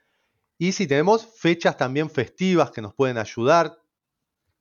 [0.58, 3.78] y si tenemos fechas también festivas que nos pueden ayudar,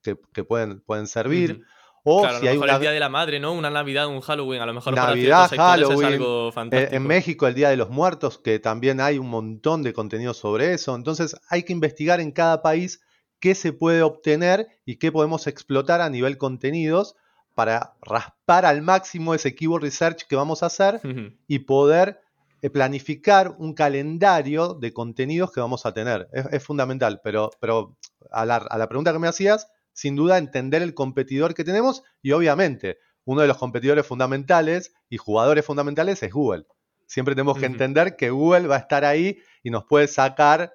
[0.03, 1.63] que, pueden, pueden servir.
[2.05, 3.53] O si hay el Día de la Madre, ¿no?
[3.53, 6.97] Una Navidad, un Halloween, a lo mejor Navidad, Halloween, es algo eh, fantástico.
[6.97, 10.73] En México el Día de los Muertos, que también hay un montón de contenido sobre
[10.73, 10.95] eso.
[10.95, 13.03] Entonces hay que investigar en cada país
[13.41, 17.17] qué se puede obtener y qué podemos explotar a nivel contenidos
[17.55, 21.01] para raspar al máximo ese keyword research que vamos a hacer
[21.47, 22.21] y poder
[22.63, 26.29] eh, planificar un calendario de contenidos que vamos a tener.
[26.33, 27.97] Es, fundamental, pero, pero
[28.31, 32.03] a, la, a la pregunta que me hacías, sin duda entender el competidor que tenemos
[32.23, 36.67] y obviamente uno de los competidores fundamentales y jugadores fundamentales es Google.
[37.07, 40.73] Siempre tenemos que entender que Google va a estar ahí y nos puede sacar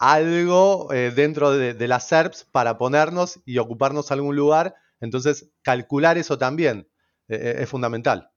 [0.00, 4.74] algo eh, dentro de, las SERPs para ponernos y ocuparnos algún lugar.
[4.98, 6.88] Entonces, calcular eso también
[7.28, 8.29] eh, eh, es fundamental.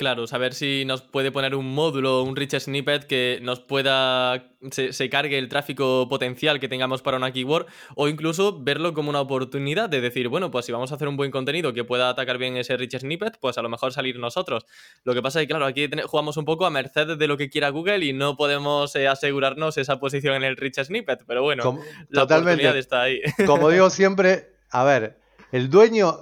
[0.00, 5.10] Claro, saber si nos puede poner un módulo, un rich snippet que nos pueda, se,
[5.10, 9.90] cargue el tráfico potencial que tengamos para una keyword o incluso verlo como una oportunidad
[9.90, 12.56] de decir, bueno, pues si vamos a hacer un buen contenido que pueda atacar bien
[12.56, 14.64] ese rich snippet, pues a lo mejor salir nosotros.
[15.04, 17.50] Lo que pasa es que, claro, aquí jugamos un poco a merced de lo que
[17.50, 21.78] quiera Google y no podemos eh, asegurarnos esa posición en el rich snippet, pero bueno,
[22.08, 23.20] la oportunidad está ahí.
[23.44, 25.19] Como digo siempre, a ver,
[25.52, 26.20] el dueño,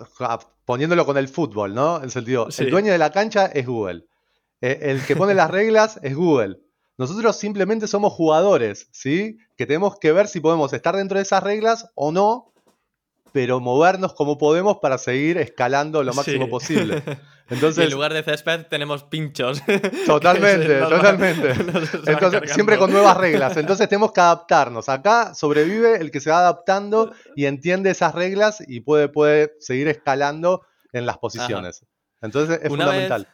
[0.64, 2.02] poniéndolo con el fútbol, ¿no?
[2.02, 4.04] En sentido, el dueño de la cancha es Google.
[4.60, 6.58] Eh, el que pone las reglas es Google.
[6.96, 9.38] Nosotros simplemente somos jugadores, ¿sí?
[9.56, 12.52] Que tenemos que ver si podemos estar dentro de esas reglas o no,
[13.32, 17.02] pero movernos como podemos para seguir escalando lo máximo posible.
[17.50, 19.62] Entonces, en lugar de césped tenemos pinchos.
[20.06, 21.50] Totalmente, totalmente.
[22.06, 23.56] Entonces, siempre con nuevas reglas.
[23.56, 24.90] Entonces tenemos que adaptarnos.
[24.90, 29.88] Acá sobrevive el que se va adaptando y entiende esas reglas y puede, puede seguir
[29.88, 31.86] escalando en las posiciones.
[32.20, 33.26] Entonces es fundamental.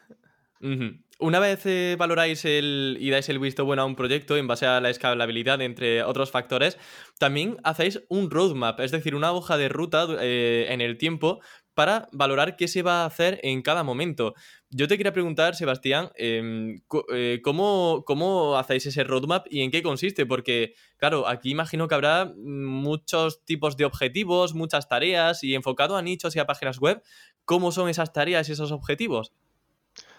[1.24, 4.66] Una vez eh, valoráis el, y dais el visto bueno a un proyecto en base
[4.66, 6.76] a la escalabilidad, entre otros factores,
[7.18, 11.40] también hacéis un roadmap, es decir, una hoja de ruta eh, en el tiempo
[11.72, 14.34] para valorar qué se va a hacer en cada momento.
[14.68, 19.82] Yo te quería preguntar, Sebastián, em, eh, ¿cómo, ¿cómo, hacéis ese roadmap y en qué
[19.82, 20.26] consiste?
[20.26, 26.02] Porque, claro, aquí imagino que habrá muchos tipos de objetivos, muchas tareas y enfocado a
[26.02, 27.02] nichos y a páginas web,
[27.46, 29.32] ¿cómo son esas tareas y esos objetivos?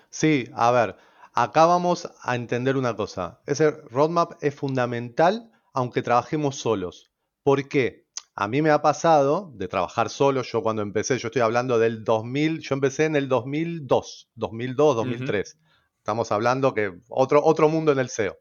[0.10, 0.98] Sí, a ver,
[1.34, 3.42] acá vamos a entender una cosa.
[3.46, 7.12] Ese roadmap es fundamental aunque trabajemos solos.
[7.44, 8.06] ¿Por qué?
[8.34, 12.04] A mí me ha pasado de trabajar solo, yo cuando empecé, yo estoy hablando del
[12.04, 15.58] 2000, yo empecé en el 2002, 2002, 2003.
[15.98, 18.38] Estamos hablando que otro, otro mundo en el SEO.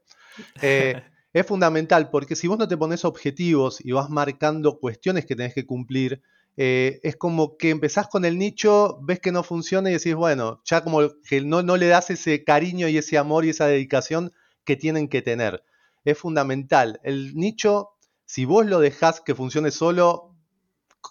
[0.62, 5.36] Eh, es fundamental porque si vos no te pones objetivos y vas marcando cuestiones que
[5.36, 6.22] tenés que cumplir,
[6.56, 10.60] eh, es como que empezás con el nicho, ves que no funciona y decís, bueno,
[10.64, 14.32] ya como que no, no le das ese cariño y ese amor y esa dedicación
[14.64, 15.64] que tienen que tener.
[16.04, 17.00] Es fundamental.
[17.02, 17.94] El nicho
[18.26, 20.34] si vos lo dejás que funcione solo,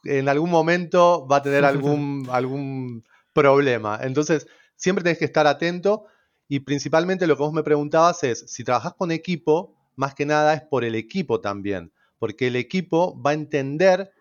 [0.03, 3.99] en algún momento va a tener algún, algún problema.
[4.01, 6.05] Entonces, siempre tenés que estar atento
[6.47, 10.53] y principalmente lo que vos me preguntabas es, si trabajás con equipo, más que nada
[10.53, 14.11] es por el equipo también, porque el equipo va a entender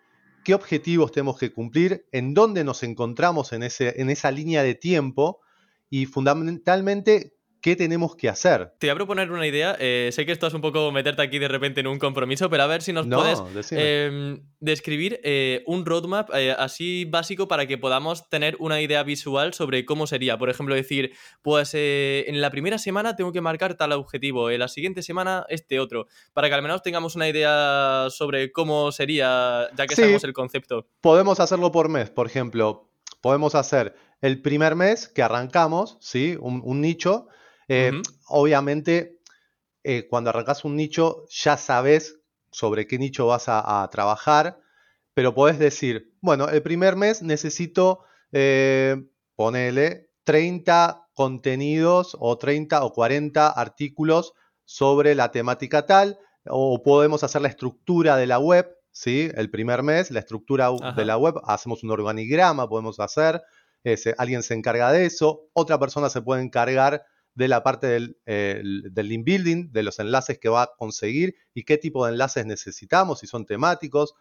[0.45, 4.75] qué objetivos tenemos que cumplir, en dónde nos encontramos en, ese, en esa línea de
[4.75, 5.41] tiempo
[5.89, 8.75] y fundamentalmente ¿qué tenemos que hacer?
[8.79, 9.77] Te voy a proponer una idea.
[9.79, 12.65] Eh, sé que esto es un poco meterte aquí de repente en un compromiso, pero
[12.65, 17.79] a ver si nos puedes em, describir eh, un roadmap eh, así básico para que
[17.79, 20.37] podamos tener una idea visual sobre cómo sería.
[20.39, 24.69] Por ejemplo, decir, pues en la primera semana tengo que marcar tal objetivo, en la
[24.69, 29.87] siguiente semana este otro, para que al menos tengamos una idea sobre cómo sería, ya
[29.87, 30.89] que sabemos el concepto.
[31.01, 32.91] Podemos hacerlo por mes, por ejemplo.
[33.21, 36.37] Podemos hacer el primer mes que arrancamos, ¿sí?
[36.41, 37.29] un nicho,
[37.69, 37.93] eh,
[38.29, 39.19] obviamente,
[39.85, 42.21] eh, cuando arrancas un nicho, ya sabes
[42.51, 44.59] sobre qué nicho vas a, trabajar,
[45.15, 48.97] pero podés decir, bueno, el primer mes necesito, eh,
[49.37, 57.43] ponele 30 contenidos o 30 o 40 artículos sobre la temática tal, o podemos hacer
[57.43, 59.31] la estructura de la web, ¿sí?
[59.35, 63.43] El primer mes, la estructura de la web, hacemos un organigrama, podemos hacer,
[64.19, 68.17] alguien se encarga de eso, otra persona se puede encargar de la parte del,
[68.95, 73.21] link building, de los enlaces que va a conseguir y qué tipo de enlaces necesitamos,
[73.21, 74.15] si son temáticos.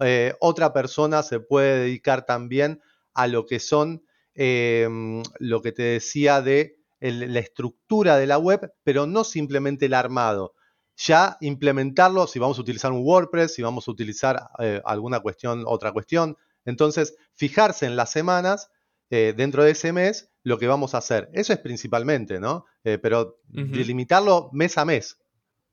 [0.00, 2.80] Eh, otra persona se puede dedicar también
[3.14, 4.04] a lo que son,
[4.34, 9.94] em, lo que te decía de la estructura de la web, pero no simplemente el
[9.94, 10.54] armado.
[10.96, 15.62] Ya implementarlo, si vamos a utilizar un WordPress, si vamos a utilizar eh, alguna cuestión,
[15.66, 16.36] otra cuestión.
[16.64, 18.70] Entonces, fijarse en las semanas
[19.10, 21.28] eh, dentro de ese mes lo que vamos a hacer.
[21.32, 22.64] Eso es principalmente, ¿no?
[22.82, 25.20] Eh, pero delimitarlo mes a mes.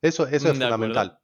[0.01, 1.17] Eso, eso es fundamental.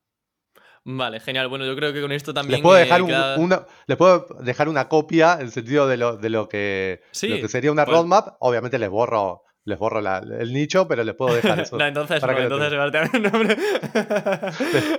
[0.83, 1.47] Vale, genial.
[1.47, 2.57] Bueno, yo creo que con esto también.
[2.57, 6.29] Les puedo dejar, una, les puedo dejar una copia en el sentido de lo, de
[6.29, 8.37] lo, que, lo que sería una pues roadmap.
[8.39, 11.77] Obviamente les borro les borro el nicho, pero les puedo dejar eso.
[11.77, 12.79] no, entonces, para no, entonces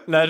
[0.07, 0.22] no,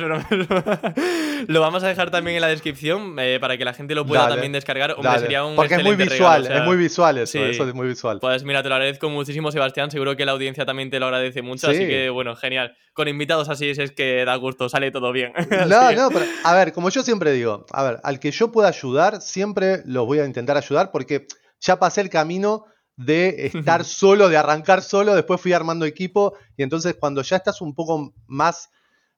[1.48, 4.28] Lo vamos a dejar también en la descripción eh, para que la gente lo pueda
[4.28, 4.92] también descargar.
[4.92, 8.20] Hombre, sería un Porque es muy visual, es muy visual eso, eso es muy visual.
[8.20, 9.90] Pues mira, te lo agradezco muchísimo, Sebastián.
[9.90, 12.74] Seguro que la audiencia también te lo agradece mucho, así que bueno, genial.
[12.94, 15.32] Con invitados así es, que da gusto, sale todo bien.
[15.68, 18.68] no, no, pero a ver, como yo siempre digo, a ver, al que yo pueda
[18.68, 21.26] ayudar, siempre los voy a intentar ayudar porque
[21.60, 22.66] ya pasé el camino
[23.04, 27.60] de estar solo, de arrancar solo, después fui armando equipo y entonces cuando ya estás
[27.60, 28.70] un poco más,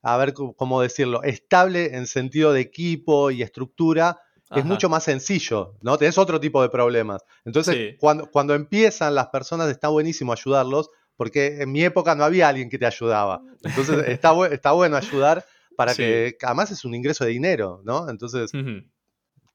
[0.02, 4.18] a ver cómo decirlo, estable en sentido de equipo y estructura,
[4.50, 5.96] es mucho más sencillo, ¿no?
[5.98, 7.22] Tenés otro tipo de problemas.
[7.44, 12.48] Entonces, cuando, cuando empiezan las personas está buenísimo ayudarlos, porque en mi época no había
[12.48, 13.42] alguien que te ayudaba.
[13.62, 15.44] Entonces, está, está bueno ayudar
[15.76, 18.08] para que, además es un ingreso de dinero, ¿no?
[18.08, 18.52] Entonces,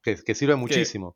[0.02, 1.16] que, sirve muchísimo.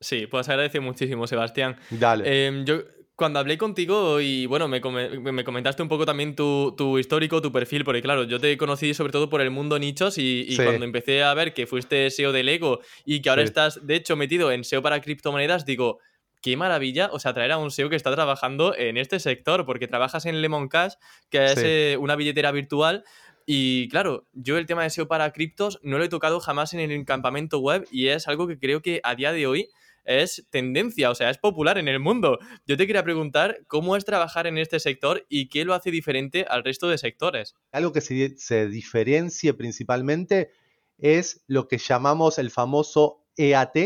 [0.00, 1.76] Sí, pues agradece muchísimo, Sebastián.
[1.90, 2.46] Dale.
[2.46, 2.82] Em, yo
[3.18, 8.00] cuando hablé contigo y bueno, me, comentaste un poco también tu, histórico, tu perfil, porque
[8.00, 11.52] claro, yo te conocí sobre todo por el mundo nichos y, cuando empecé a ver
[11.52, 15.00] que fuiste SEO de Lego y que ahora estás de hecho metido en SEO para
[15.00, 15.98] criptomonedas, digo,
[16.40, 19.88] qué maravilla, o sea, traer a un SEO que está trabajando en este sector, porque
[19.88, 20.92] trabajas en Lemon Cash,
[21.28, 23.02] que es eh, una billetera virtual.
[23.46, 26.78] Y claro, yo el tema de SEO para criptos no lo he tocado jamás en
[26.78, 29.70] el campamento web y es algo que creo que a día de hoy
[30.08, 32.38] es tendencia, o sea, es popular en el mundo.
[32.66, 36.46] Yo te quería preguntar cómo es trabajar en este sector y qué lo hace diferente
[36.48, 37.54] al resto de sectores.
[37.70, 40.50] Algo que se, se diferencie principalmente
[40.98, 43.76] es lo que llamamos el famoso EAT,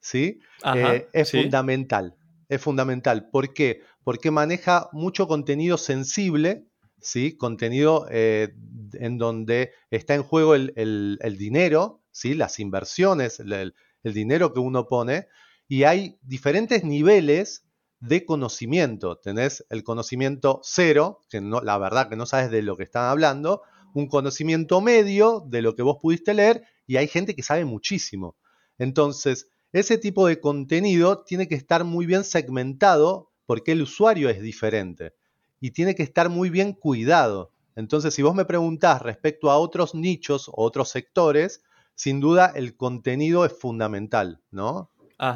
[0.00, 0.40] ¿sí?
[0.74, 2.14] Eh, es fundamental,
[2.48, 3.30] es fundamental.
[3.30, 3.82] ¿Por qué?
[4.04, 6.66] Porque maneja mucho contenido sensible,
[7.00, 7.36] ¿sí?
[7.36, 8.54] Contenido eh,
[8.94, 12.34] en donde está en juego el, dinero, ¿sí?
[12.34, 15.26] Las inversiones, el, dinero que uno pone,
[15.68, 17.64] y hay diferentes niveles
[18.00, 19.18] de conocimiento.
[19.18, 23.04] Tenés el conocimiento cero, que no, la verdad que no sabes de lo que están
[23.04, 23.62] hablando,
[23.94, 28.36] un conocimiento medio de lo que vos pudiste leer, y hay gente que sabe muchísimo.
[28.78, 34.40] Entonces, ese tipo de contenido tiene que estar muy bien segmentado porque el usuario es
[34.40, 35.14] diferente
[35.60, 37.52] y tiene que estar muy bien cuidado.
[37.76, 41.62] Entonces, si vos me preguntás respecto a otros nichos o otros sectores,
[41.94, 44.90] sin duda el contenido es fundamental, ¿no?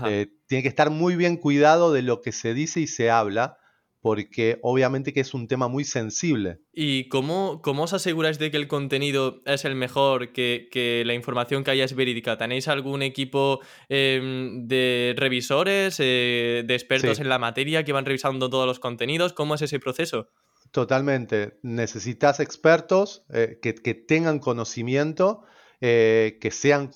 [0.07, 3.59] Eh, tiene que estar muy bien cuidado de lo que se dice y se habla,
[4.01, 6.61] porque obviamente que es un tema muy sensible.
[6.73, 11.65] ¿Y cómo, cómo os aseguráis de que el contenido es el mejor, que, la información
[11.65, 12.39] que haya es verídica?
[12.39, 18.51] ¿Tenéis algún equipo em, de revisores, eh, de expertos en la materia que van revisando
[18.51, 19.33] todos los contenidos?
[19.33, 20.29] ¿Cómo es ese proceso?
[20.71, 21.59] Totalmente.
[21.63, 25.43] Necesitas expertos eh, que, tengan conocimiento,
[25.81, 26.93] que sean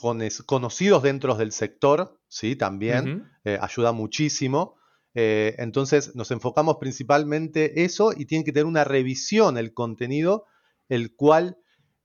[0.47, 2.57] conocidos dentro del sector, ¿sí?
[2.57, 4.77] También ayuda muchísimo.
[5.19, 10.45] Eh, entonces nos enfocamos principalmente eso y tiene que tener una revisión el contenido,
[10.91, 11.57] el cual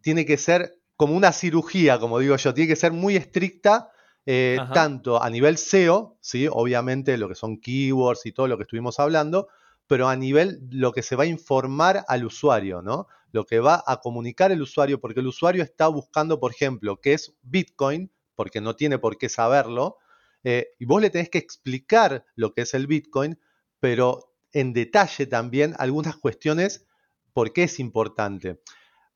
[0.01, 3.91] tiene que ser como una cirugía, como digo yo, tiene que ser muy estricta,
[4.25, 6.47] eh, tanto a nivel SEO, ¿sí?
[6.49, 9.49] obviamente lo que son keywords y todo lo que estuvimos hablando,
[9.87, 13.07] pero a nivel lo que se va a informar al usuario, ¿no?
[13.33, 17.13] Lo que va a comunicar el usuario, porque el usuario está buscando, por ejemplo, qué
[17.13, 19.97] es Bitcoin, porque no tiene por qué saberlo,
[20.43, 23.39] eh, y vos le tenés que explicar lo que es el Bitcoin,
[23.79, 26.85] pero en detalle también algunas cuestiones
[27.33, 28.61] por qué es importante.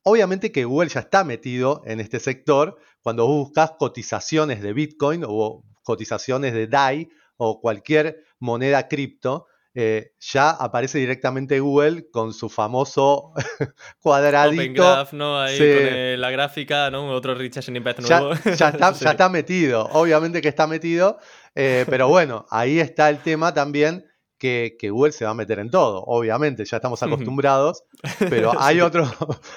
[0.03, 2.77] Obviamente que Google ya está metido en este sector.
[3.01, 10.13] Cuando vos buscas cotizaciones de Bitcoin o cotizaciones de DAI o cualquier moneda cripto, eh,
[10.21, 13.33] ya aparece directamente Google con su famoso
[13.99, 14.61] cuadradito.
[14.61, 15.37] Open Graph, ¿no?
[15.37, 17.09] Ahí con la gráfica, ¿no?
[17.09, 18.31] Otro Richard Snippet nuevo.
[18.55, 21.19] Ya, está, metido, obviamente que está metido,
[21.55, 24.05] eh, pero bueno, ahí está el tema también
[24.37, 27.83] que, Google se va a meter en todo, obviamente, ya estamos acostumbrados,
[28.29, 29.11] pero hay otro,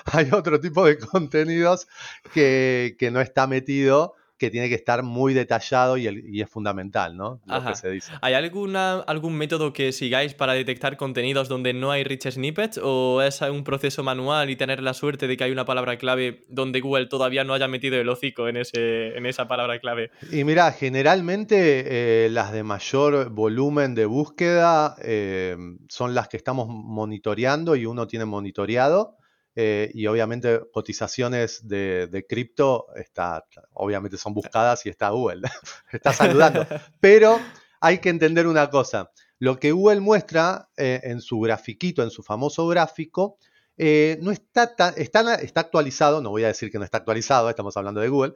[0.07, 1.87] hay otro tipo de contenidos
[2.35, 7.41] que, que no está metido que tiene que estar muy detallado y, es fundamental, ¿no?
[7.45, 8.13] Lo que se dice.
[8.23, 13.21] ¿Hay alguna, algún método que sigáis para detectar contenidos donde no hay rich snippets o
[13.21, 16.81] es un proceso manual y tener la suerte de que hay una palabra clave donde
[16.81, 20.11] Google todavía no haya metido el hocico en, ese, en esa palabra clave?
[20.31, 25.57] Y mira, generalmente eh, las de mayor volumen de búsqueda eh,
[25.89, 29.18] son las que estamos monitoreando y uno tiene monitoreado.
[29.61, 35.49] Eh, y obviamente cotizaciones de, cripto está, obviamente son buscadas y está Google,
[35.91, 36.65] está saludando.
[37.01, 37.41] Pero
[37.81, 42.23] hay que entender una cosa, lo que Google muestra eh, en su grafiquito, en su
[42.23, 43.37] famoso gráfico,
[43.77, 47.77] eh, no está, está, está, actualizado, no voy a decir que no está actualizado, estamos
[47.77, 48.35] hablando de Google,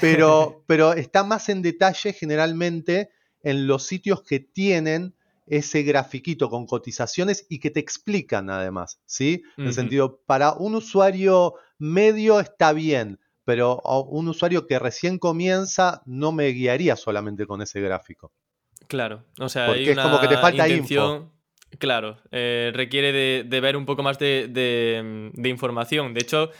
[0.00, 3.10] pero, pero está más en detalle generalmente
[3.42, 9.42] en los sitios que tienen ese grafiquito con cotizaciones y que te explican además, ¿sí?
[9.56, 16.02] En el sentido, para un usuario medio está bien, pero un usuario que recién comienza
[16.06, 18.32] no me guiaría solamente con ese gráfico.
[18.88, 21.30] Claro, o sea, Porque es como que te falta info.
[21.78, 23.12] Claro, eh, requiere
[23.44, 26.14] de, ver un poco más de, información.
[26.14, 26.50] De hecho,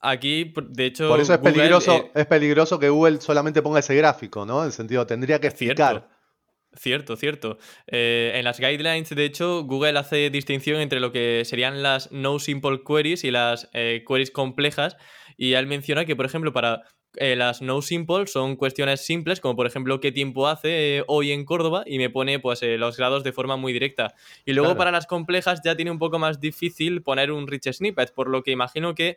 [0.00, 1.08] aquí, de hecho...
[1.08, 4.60] Por eso es, peligroso, eh, es peligroso que Google solamente ponga ese gráfico, ¿no?
[4.60, 5.90] En el sentido, tendría que explicar.
[5.90, 6.08] Cierto,
[7.16, 7.58] cierto.
[7.86, 12.38] Eh, en las guidelines, de hecho, Google hace distinción entre lo que serían las no
[12.38, 14.96] simple queries y las eh, queries complejas.
[15.36, 16.82] Y él menciona que, por ejemplo, para
[17.16, 21.44] eh, las no simple son cuestiones simples, como por ejemplo qué tiempo hace hoy en
[21.44, 24.14] Córdoba, y me pone pues los grados de forma muy directa.
[24.44, 28.14] Y luego para las complejas ya tiene un poco más difícil poner un rich snippet,
[28.14, 29.16] por lo que imagino que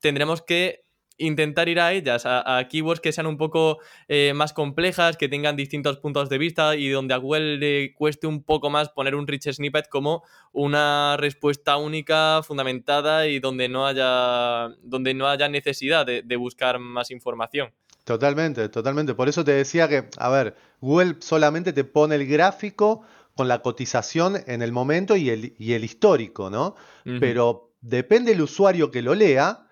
[0.00, 0.83] tendremos que
[1.18, 5.56] intentar ir a ellas, a, keywords que sean un poco eh, más complejas, que tengan
[5.56, 9.26] distintos puntos de vista y donde a Google le cueste un poco más poner un
[9.26, 16.06] rich snippet como una respuesta única, fundamentada y donde no haya, donde no haya necesidad
[16.06, 17.72] de, buscar más información.
[18.02, 19.14] Totalmente, totalmente.
[19.14, 23.02] Por eso te decía que, a ver, Google solamente te pone el gráfico
[23.34, 26.74] con la cotización en el momento y el, y el histórico, ¿no?
[27.04, 29.63] Pero depende del usuario que lo lea,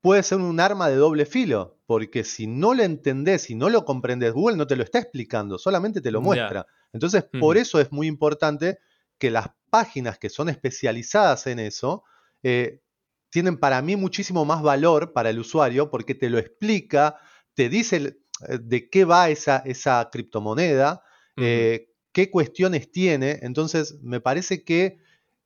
[0.00, 3.84] puede ser un arma de doble filo, porque si no lo entendés, si no lo
[3.84, 6.66] comprendes, Google no te lo está explicando, solamente te lo muestra.
[6.92, 8.78] Entonces, por eso es muy importante
[9.18, 12.04] que las páginas que son especializadas en eso
[12.42, 12.80] eh,
[13.30, 17.16] tienen para mí muchísimo más valor para el usuario porque te lo explica,
[17.54, 17.96] te dice
[18.48, 21.02] eh, de qué va esa, esa criptomoneda,
[21.36, 23.40] eh, qué cuestiones tiene.
[23.42, 24.98] Entonces, me parece que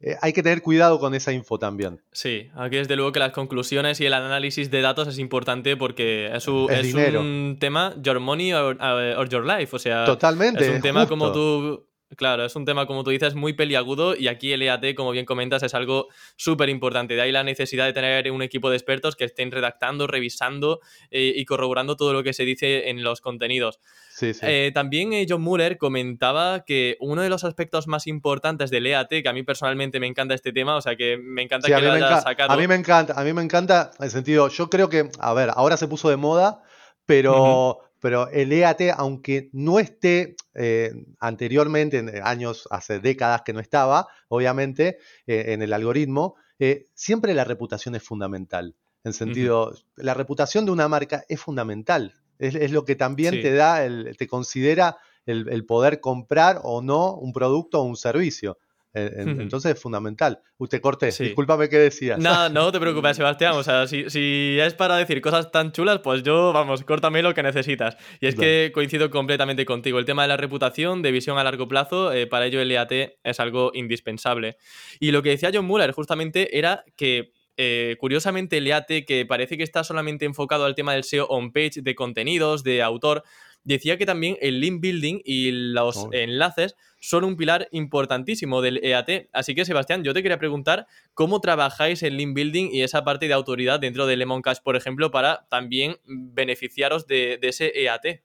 [0.03, 2.01] eh, hay que tener cuidado con esa info también.
[2.11, 6.31] Sí, aquí desde luego que las conclusiones y el análisis de datos es importante porque
[6.35, 9.75] es, un, tema, your money or, your life.
[9.75, 10.65] O sea, Totalmente.
[10.65, 11.87] Es un tema como tú
[12.17, 15.25] Claro, es un tema, como tú dices, muy peliagudo y aquí el EAT, como bien
[15.25, 17.15] comentas, es algo súper importante.
[17.15, 21.33] De ahí la necesidad de tener un equipo de expertos que estén redactando, revisando eh,
[21.35, 23.81] y corroborando todo lo que se dice en los contenidos.
[24.11, 24.41] Sí, sí.
[24.47, 29.09] Eh, también eh, John Muller comentaba que uno de los aspectos más importantes del EAT,
[29.09, 31.93] que a mí personalmente me encanta este tema, o sea que me encanta que lo
[31.93, 32.53] haya sacado.
[32.53, 35.33] A mí me encanta, a mí me encanta en el sentido, yo creo que, a
[35.33, 36.63] ver, ahora se puso de moda,
[37.07, 43.61] pero pero el EAT, aunque no esté eh, anteriormente, en años, hace décadas que no
[43.61, 44.99] estaba, obviamente,
[45.29, 48.75] eh, en el algoritmo, eh, siempre la reputación es fundamental.
[49.05, 52.17] En sentido, la reputación de una marca es fundamental.
[52.41, 57.33] Es, lo que también te da, el, te considera el, poder comprar o no un
[57.33, 58.59] producto o un servicio.
[58.95, 60.40] Entonces es fundamental.
[60.59, 62.18] Usted corté, discúlpame qué decías.
[62.18, 63.55] No, no te preocupes, Sebastián.
[63.55, 67.34] O sea, si, si, es para decir cosas tan chulas, pues yo, vamos, córtame lo
[67.34, 67.97] que necesitas.
[68.20, 69.99] Y es que coincido completamente contigo.
[69.99, 72.93] El tema de la reputación, de visión a largo plazo, eh, para ello el EAT
[73.22, 74.57] es algo indispensable.
[75.01, 79.57] Y lo que decía John Muller justamente era que eh, curiosamente el EAT, que parece
[79.57, 83.22] que está solamente enfocado al tema del SEO on-page, de contenidos, de autor,
[83.65, 89.29] decía que también el link building y los enlaces son un pilar importantísimo del EAT.
[89.33, 93.27] Así que, Sebastián, yo te quería preguntar cómo trabajáis en link building y esa parte
[93.27, 98.23] de autoridad dentro de Lemoncash, por ejemplo, para también beneficiaros de, ese EAT.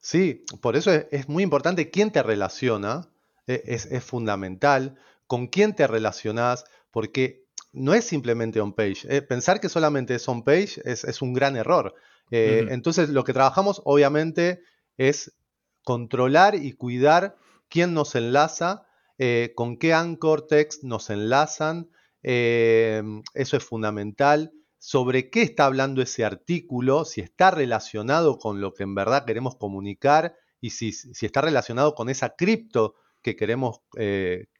[0.00, 3.08] Sí, por eso es, muy importante quién te relaciona,
[3.46, 4.96] e, es, fundamental,
[5.28, 9.06] con quién te relacionas, porque no es simplemente on-page.
[9.08, 11.94] Eh, pensar que solamente es on-page es, un gran error.
[12.30, 14.62] Eh, entonces, lo que trabajamos, obviamente,
[14.96, 15.36] es
[15.84, 17.36] controlar y cuidar
[17.68, 18.86] quién nos enlaza,
[19.18, 21.90] eh, con qué anchor text nos enlazan.
[22.22, 24.52] eso es fundamental.
[24.78, 29.56] Sobre qué está hablando ese artículo, si está relacionado con lo que en verdad queremos
[29.56, 33.82] comunicar y si, si está relacionado con esa cripto que queremos,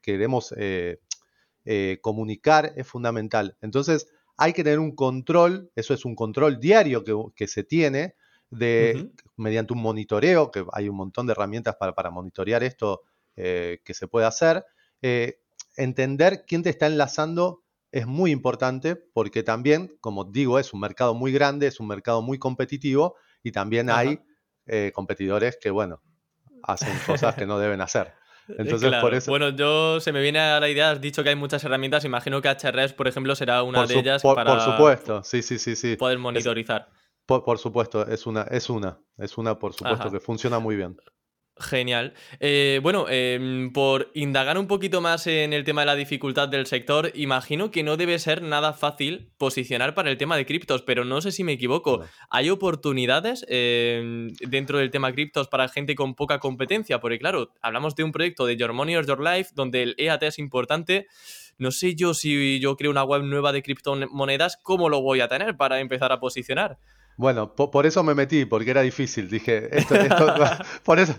[0.03, 0.53] queremos
[1.63, 3.55] eh, comunicar es fundamental.
[3.61, 4.07] Entonces,
[4.41, 7.03] hay que tener un control, eso es un control diario
[7.35, 8.15] que, se tiene
[8.49, 13.03] de, mediante un monitoreo, que hay un montón de herramientas para, monitorear esto
[13.35, 14.65] eh, que se puede hacer.
[15.03, 15.41] Eh,
[15.77, 17.61] entender quién te está enlazando
[17.91, 22.23] es muy importante porque también, como digo, es un mercado muy grande, es un mercado
[22.23, 24.21] muy competitivo y también hay
[24.93, 26.01] competidores que, bueno,
[26.63, 28.13] hacen cosas que no deben hacer.
[28.57, 29.31] Entonces, por eso...
[29.31, 32.41] Bueno, yo se me viene a la idea, has dicho que hay muchas herramientas, imagino
[32.41, 35.75] que HRS, por ejemplo, será una de ellas por, para por supuesto, sí, sí, sí,
[35.75, 35.95] sí.
[35.95, 36.89] poder monitorizar.
[37.25, 40.97] por, supuesto, es una, es una, es una, por supuesto, que funciona muy bien.
[41.57, 42.13] Genial.
[42.39, 46.65] Eh, bueno, em, por indagar un poquito más en el tema de la dificultad del
[46.65, 51.05] sector, imagino que no debe ser nada fácil posicionar para el tema de criptos, pero
[51.05, 52.03] no sé si me equivoco.
[52.29, 56.99] ¿Hay oportunidades em, dentro del tema criptos para gente con poca competencia?
[56.99, 60.23] Porque claro, hablamos de un proyecto de Your Money or Your Life, donde el EAT
[60.23, 61.07] es importante.
[61.57, 65.27] No sé yo si yo creo una web nueva de criptomonedas, ¿cómo lo voy a
[65.27, 66.79] tener para empezar a posicionar?
[67.17, 69.29] Bueno, por, eso me metí, porque era difícil.
[69.29, 70.33] Dije, esto, esto
[70.83, 71.15] por, eso,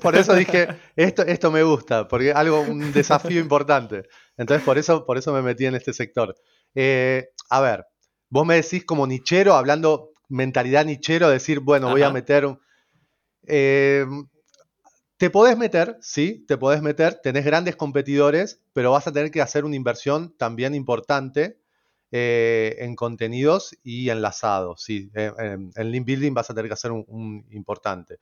[0.00, 4.04] por eso dije, esto, esto me gusta, porque algo, un desafío importante.
[4.36, 6.34] Entonces, por eso, por eso me metí en este sector.
[6.74, 7.84] Eh, a ver,
[8.30, 12.58] vos me decís como nichero, hablando mentalidad nichero, decir, bueno, voy a meter un...
[13.46, 14.06] Eh,
[15.18, 19.40] te podés meter, sí, te podés meter, tenés grandes competidores, pero vas a tener que
[19.40, 21.61] hacer una inversión también importante
[22.14, 24.82] eh, en contenidos y enlazados.
[24.82, 25.32] Sí, eh,
[25.74, 28.18] en link building vas a tener que hacer un, importante.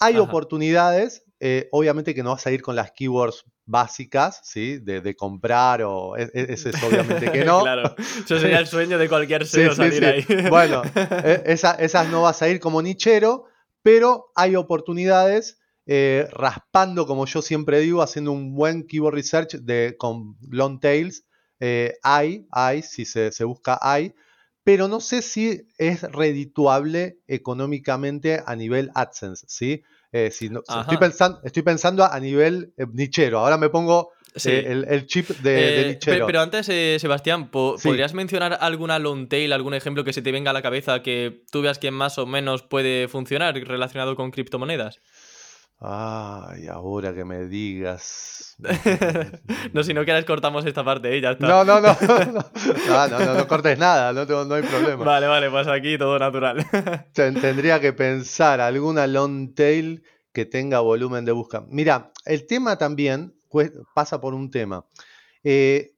[0.00, 4.80] Hay oportunidades, eh, obviamente que no vas a ir con las keywords básicas, ¿sí?
[4.80, 7.62] De, comprar o e, e, ese es obviamente que no.
[7.62, 10.26] claro, eso sería el sueño de cualquier SEO salir ahí.
[10.50, 13.46] bueno, e, esas no vas a ir como nichero,
[13.80, 20.36] pero hay oportunidades raspando, como yo siempre digo, haciendo un buen keyword research de, con
[20.50, 21.24] long tails
[21.64, 24.12] eh, hay, hay, si se, busca hay,
[24.64, 29.84] pero no sé si es redituable económicamente a nivel AdSense, ¿sí?
[30.10, 33.38] Eh, si estoy, pensando, estoy pensando a nivel eh, nichero.
[33.38, 34.10] Ahora me pongo
[34.44, 36.26] eh, el, chip de, nichero.
[36.26, 40.54] Pero, antes, Sebastián, ¿podrías mencionar alguna long tail, algún ejemplo que se te venga a
[40.54, 45.00] la cabeza que tú veas que más o menos puede funcionar relacionado con criptomonedas?
[45.84, 48.54] Ay, ahora que me digas.
[49.72, 51.20] no, si no quieres cortamos esta parte, ¿eh?
[51.20, 51.48] ya está.
[51.48, 51.96] No, no, no.
[52.86, 55.04] No, no, no, cortes nada, no, no hay problema.
[55.04, 56.64] Vale, vale, pues aquí todo natural.
[57.12, 61.64] Tendría que pensar alguna long tail que tenga volumen de búsqueda.
[61.68, 63.34] Mira, el tema también
[63.92, 64.86] pasa por un tema.
[65.42, 65.94] Eh,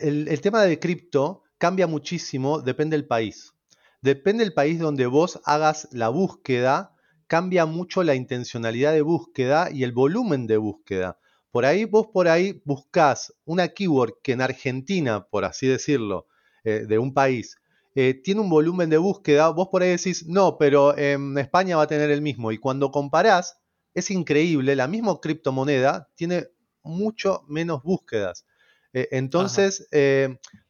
[0.00, 3.52] el, el tema de cripto cambia muchísimo, depende del país.
[4.00, 6.91] Depende del país donde vos hagas la búsqueda
[7.32, 11.18] cambia mucho la intencionalidad de búsqueda y el volumen de búsqueda.
[11.50, 16.26] Por ahí vos por ahí buscas una keyword que en Argentina, por así decirlo,
[16.62, 17.56] eh, de un país,
[17.94, 21.84] eh, tiene un volumen de búsqueda, vos por ahí decís, no, pero en España va
[21.84, 22.52] a tener el mismo.
[22.52, 23.56] Y cuando comparás,
[23.94, 26.48] es increíble, la misma criptomoneda tiene
[26.82, 28.44] mucho menos búsquedas.
[28.92, 29.88] Eh, entonces,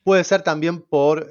[0.05, 1.29] puede ser también por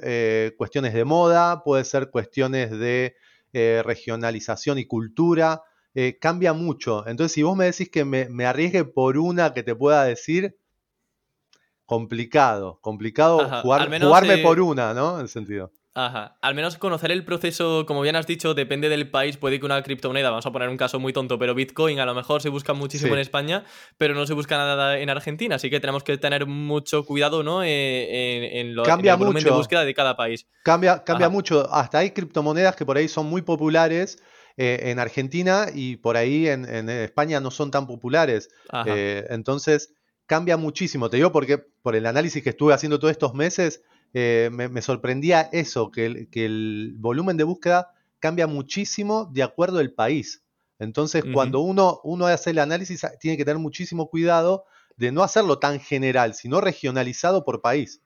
[0.58, 3.16] cuestiones de moda, puede ser cuestiones de
[3.52, 5.62] eh, regionalización y cultura,
[5.94, 7.06] eh, cambia mucho.
[7.06, 10.56] Entonces, si vos me decís que me, arriesgue por una que te pueda decir,
[11.84, 13.62] complicado, complicado
[14.00, 15.20] jugarme por una, ¿no?
[15.20, 15.72] En sentido.
[15.94, 16.38] Ajá.
[16.40, 19.36] Al menos conocer el proceso, como bien has dicho, depende del país.
[19.36, 22.14] Puede que una criptomoneda, vamos a poner un caso muy tonto, pero Bitcoin a lo
[22.14, 23.64] mejor se busca muchísimo en España,
[23.98, 25.56] pero no se busca nada en Argentina.
[25.56, 27.62] Así que tenemos que tener mucho cuidado, ¿no?
[27.62, 30.46] Eh, en, lo, el volumen de búsqueda de cada país.
[30.62, 31.70] Cambia, cambia mucho.
[31.70, 34.22] Hasta hay criptomonedas que por ahí son muy populares.
[34.58, 38.50] Eh, en Argentina y por ahí en, España no son tan populares.
[38.84, 39.94] Eh, entonces
[40.26, 41.08] cambia muchísimo.
[41.08, 43.82] Te digo porque por el análisis que estuve haciendo todos estos meses,
[44.14, 50.42] eh, me, sorprendía eso, que el, volumen de búsqueda cambia muchísimo de acuerdo al país.
[50.78, 54.64] Entonces, cuando uno, uno hace el análisis, tiene que tener muchísimo cuidado
[54.96, 58.02] de no hacerlo tan general, sino regionalizado por país.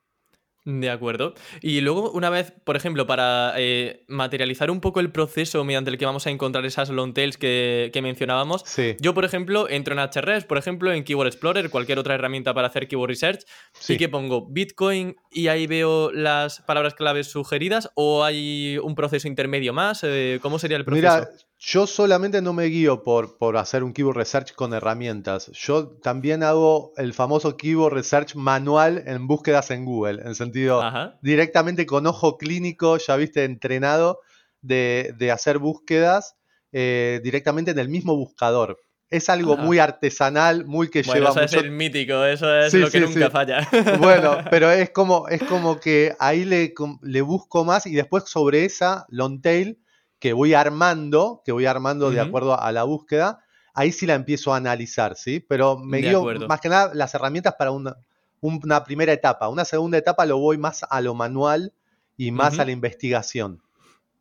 [0.69, 1.33] De acuerdo.
[1.61, 5.97] Y luego, una vez, por ejemplo, para eh, materializar un poco el proceso mediante el
[5.97, 8.65] que vamos a encontrar esas long tails que, mencionábamos,
[8.99, 12.67] yo, por ejemplo, entro en HRS, por ejemplo, en Keyword Explorer, cualquier otra herramienta para
[12.67, 13.45] hacer keyword research,
[13.87, 19.29] y que pongo Bitcoin y ahí veo las palabras claves sugeridas, o hay un proceso
[19.29, 21.07] intermedio más, eh, ¿cómo sería el proceso?
[21.07, 25.49] Mira, yo solamente no me guío por, por hacer un keyword research con herramientas.
[25.53, 30.83] Yo también hago el famoso keyword research manual en búsquedas en Google, en sentido
[31.21, 34.19] directamente con ojo clínico, ya viste, entrenado
[34.61, 36.35] de, hacer búsquedas
[36.71, 38.77] eh, directamente en el mismo buscador.
[39.09, 42.91] Es algo muy artesanal, muy que bueno, lleva eso es el mítico, eso es lo
[42.91, 43.67] que nunca falla.
[43.99, 48.65] Bueno, pero es como, es como que ahí le, le busco más y después sobre
[48.65, 49.79] esa long tail
[50.19, 53.43] que voy armando, que voy armando de acuerdo a la búsqueda,
[53.73, 55.39] ahí sí la empiezo a analizar, ¿sí?
[55.39, 57.95] Pero me guío más que nada las herramientas para una,
[58.41, 59.47] una, primera etapa.
[59.49, 61.73] Una segunda etapa lo voy más a lo manual
[62.17, 63.61] y más a la investigación.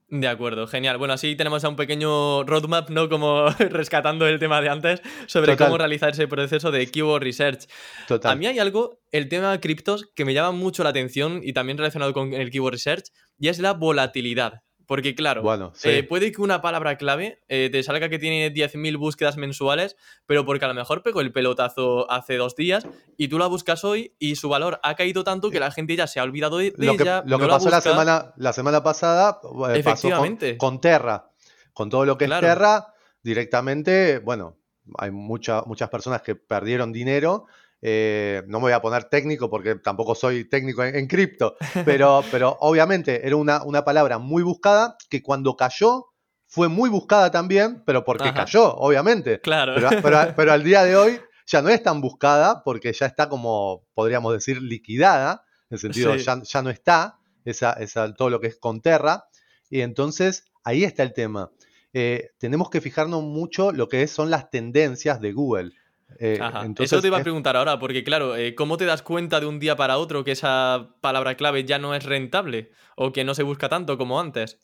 [0.09, 0.99] De acuerdo, genial.
[0.99, 3.09] Bueno, así tenemos a un pequeño roadmap, ¿no?
[3.09, 7.67] Como rescatando el tema de antes, sobre cómo realizar ese proceso de keyword research.
[8.07, 8.33] Total.
[8.33, 11.55] A mí hay algo, el tema de criptos, que me llama mucho la atención y
[11.55, 13.07] también relacionado con el keyword research,
[13.39, 14.63] y es la volatilidad.
[14.87, 19.37] Porque claro, eh, puede que una palabra clave eh, te salga que tiene 10.000 búsquedas
[19.37, 23.49] mensuales, pero porque a lo mejor pegó el pelotazo hace dos días y tú la
[23.49, 26.59] buscas hoy y su valor ha caído tanto que la gente ya se ha olvidado
[26.59, 27.25] de, lo ella.
[27.27, 29.41] lo que pasó la, semana, la semana pasada
[29.75, 30.09] eh, pasó
[30.57, 31.31] con, Terra.
[31.73, 34.57] Con todo lo que es Terra, directamente, bueno,
[34.99, 37.47] hay muchas personas que perdieron dinero
[37.83, 42.57] eh, no me voy a poner técnico porque tampoco soy técnico en, cripto, pero, pero
[42.61, 46.07] obviamente era una, una, palabra muy buscada que cuando cayó
[46.47, 49.41] fue muy buscada también, pero porque cayó, obviamente.
[49.41, 49.75] Claro.
[50.37, 54.33] Pero, al día de hoy ya no es tan buscada porque ya está como, podríamos
[54.33, 58.57] decir, liquidada, en el sentido, ya, ya, no está esa, esa, todo lo que es
[58.57, 59.25] con Terra.
[59.69, 61.51] Y entonces ahí está el tema.
[61.93, 65.73] Eh, tenemos que fijarnos mucho lo que son las tendencias de Google.
[66.19, 66.39] Eh,
[66.79, 69.59] Eso te iba a preguntar ahora, porque claro, eh, ¿cómo te das cuenta de un
[69.59, 73.43] día para otro que esa palabra clave ya no es rentable o que no se
[73.43, 74.59] busca tanto como antes?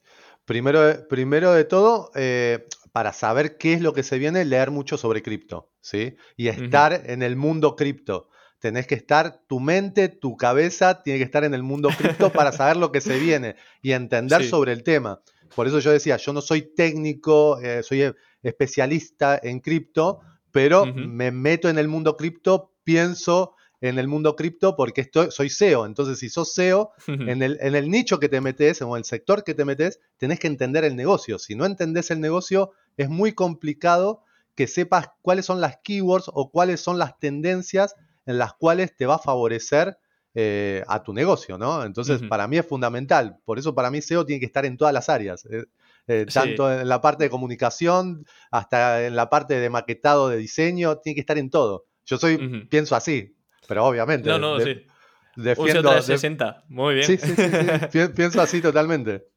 [0.44, 4.96] Primero, primero de todo, eh, para saber qué es lo que se viene, leer mucho
[4.96, 6.16] sobre cripto, ¿sí?
[6.36, 8.28] Y estar en el mundo cripto.
[8.58, 12.52] Tenés que estar, tu mente, tu cabeza tiene que estar en el mundo cripto para
[12.52, 15.20] saber lo que se viene y entender sobre el tema.
[15.54, 20.20] Por eso yo decía, yo no soy técnico, soy especialista en cripto,
[20.52, 25.48] pero me meto en el mundo cripto, pienso en el mundo cripto porque estoy, soy
[25.48, 25.86] SEO.
[25.86, 29.04] Entonces, si sos SEO, en el, en el nicho que te metes o en el
[29.04, 31.38] sector que te metes, tenés que entender el negocio.
[31.38, 34.22] Si no entendés el negocio, es muy complicado
[34.54, 37.96] que sepas cuáles son las keywords o cuáles son las tendencias
[38.26, 39.98] en las cuales te va a favorecer
[40.34, 41.84] eh, a tu negocio, ¿no?
[41.84, 43.38] Entonces, para mí es fundamental.
[43.44, 45.44] Por eso, para mí, SEO tiene que estar en todas las áreas.
[45.46, 45.64] Eh,
[46.06, 50.98] eh, tanto en la parte de comunicación hasta en la parte de maquetado de diseño,
[50.98, 51.86] tiene que estar en todo.
[52.04, 53.36] Yo soy, pienso así,
[53.68, 54.28] pero obviamente.
[54.28, 54.86] No, no, sí.
[55.34, 57.06] Defiendo, 360, muy bien.
[57.06, 59.28] Sí, sí, sí, pienso así totalmente.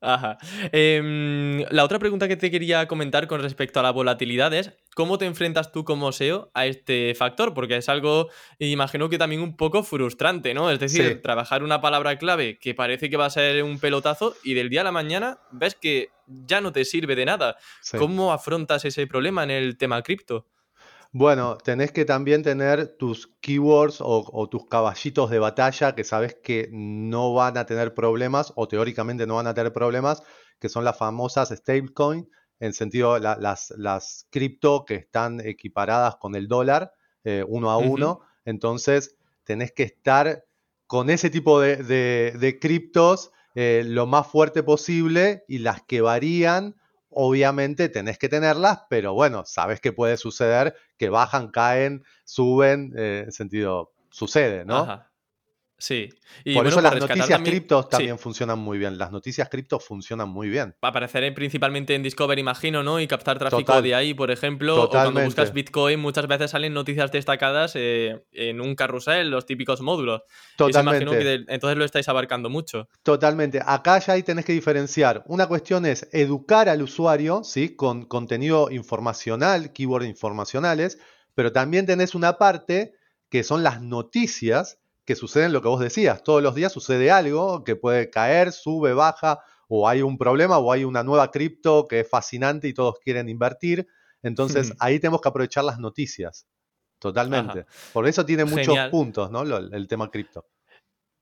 [0.00, 0.38] Ajá.
[0.70, 5.18] Em, la otra pregunta que te quería comentar con respecto a la volatilidad es, ¿cómo
[5.18, 7.52] te enfrentas tú como SEO a este factor?
[7.52, 8.28] Porque es algo,
[8.58, 10.70] imagino que también un poco frustrante, ¿no?
[10.70, 14.54] Es decir, trabajar una palabra clave que parece que va a ser un pelotazo y
[14.54, 17.56] del día a la mañana ves que ya no te sirve de nada.
[17.96, 20.46] ¿Cómo afrontas ese problema en el tema cripto?
[21.10, 26.68] Bueno, tenés que también tener tus keywords o, tus caballitos de batalla que sabes que
[26.70, 30.22] no van a tener problemas o teóricamente no van a tener problemas,
[30.58, 32.28] que son las famosas stablecoin,
[32.60, 36.92] en sentido las, las cripto que están equiparadas con el dólar
[37.24, 38.20] eh, uno a uno.
[38.44, 40.44] Entonces, tenés que estar
[40.86, 46.76] con ese tipo de, criptos eh, lo más fuerte posible y las que varían
[47.10, 53.22] obviamente tenés que tenerlas, pero bueno, sabes que puede suceder que bajan, caen, suben, eh,
[53.26, 55.07] en sentido, sucede, ¿no?
[55.78, 56.08] Sí.
[56.44, 58.98] Y por eso las noticias criptos también funcionan muy bien.
[58.98, 60.74] Las noticias criptos funcionan muy bien.
[60.82, 62.98] Va a aparecer principalmente en Discover, imagino, ¿no?
[63.00, 64.82] Y captar tráfico de ahí, por ejemplo.
[64.82, 69.80] O cuando buscas Bitcoin, muchas veces salen noticias destacadas eh, en un carrusel, los típicos
[69.80, 70.22] módulos.
[70.56, 71.44] Totalmente.
[71.46, 72.88] entonces lo estáis abarcando mucho.
[73.04, 73.60] Totalmente.
[73.64, 75.22] Acá ya ahí tenés que diferenciar.
[75.26, 77.76] Una cuestión es educar al usuario, ¿sí?
[77.76, 80.98] Con contenido informacional, keywords informacionales,
[81.36, 82.94] pero también tenés una parte
[83.28, 84.78] que son las noticias
[85.08, 86.22] que suceden lo que vos decías.
[86.22, 90.70] Todos los días sucede algo que puede caer, sube, baja, o hay un problema, o
[90.70, 93.88] hay una nueva cripto que es fascinante y todos quieren invertir.
[94.22, 96.46] Entonces ahí tenemos que aprovechar las noticias.
[96.98, 97.64] Totalmente.
[97.94, 99.44] Por eso tiene muchos puntos, ¿no?
[99.44, 100.44] el tema cripto.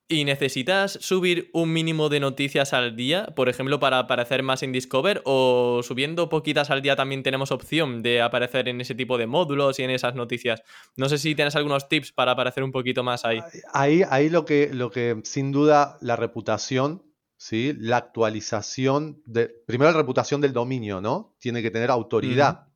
[0.09, 4.71] ¿Y necesitas subir un mínimo de noticias al día, por ejemplo, para aparecer más en
[4.71, 5.21] Discover?
[5.25, 9.81] ¿O subiendo poquitas al día también tenemos opción de aparecer en ese tipo de módulos
[9.81, 10.63] y en esas noticias?
[10.95, 13.41] No sé si tienes algunos tips para aparecer un poquito más ahí.
[13.73, 17.03] Ahí, ahí lo, que, lo que sin duda la reputación,
[17.37, 17.75] ¿sí?
[17.77, 21.35] la actualización, de, primero la reputación del dominio, ¿no?
[21.41, 22.69] Tiene que tener autoridad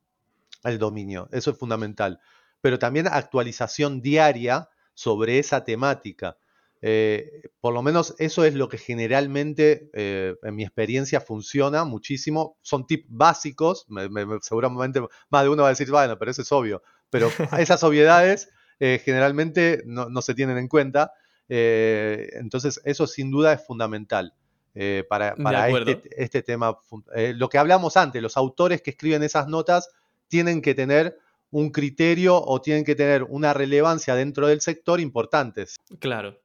[0.65, 2.19] el dominio, eso es fundamental.
[2.59, 6.37] Pero también actualización diaria sobre esa temática.
[6.83, 12.57] Eh, por lo menos eso es lo que generalmente eh, en mi experiencia funciona muchísimo.
[12.61, 13.85] Son tips básicos,
[14.41, 17.29] seguramente más de uno va a decir, bueno, pero eso es obvio, pero
[17.59, 21.13] esas obviedades eh, generalmente no, se tienen en cuenta.
[21.47, 24.33] entonces eso sin duda es fundamental.
[25.07, 25.35] para,
[25.87, 26.79] este, este, tema,
[27.13, 29.89] lo que hablamos antes, los autores que escriben esas notas
[30.27, 31.17] tienen que tener
[31.51, 35.75] un criterio o tienen que tener una relevancia dentro del sector importantes.
[35.99, 36.40] Claro.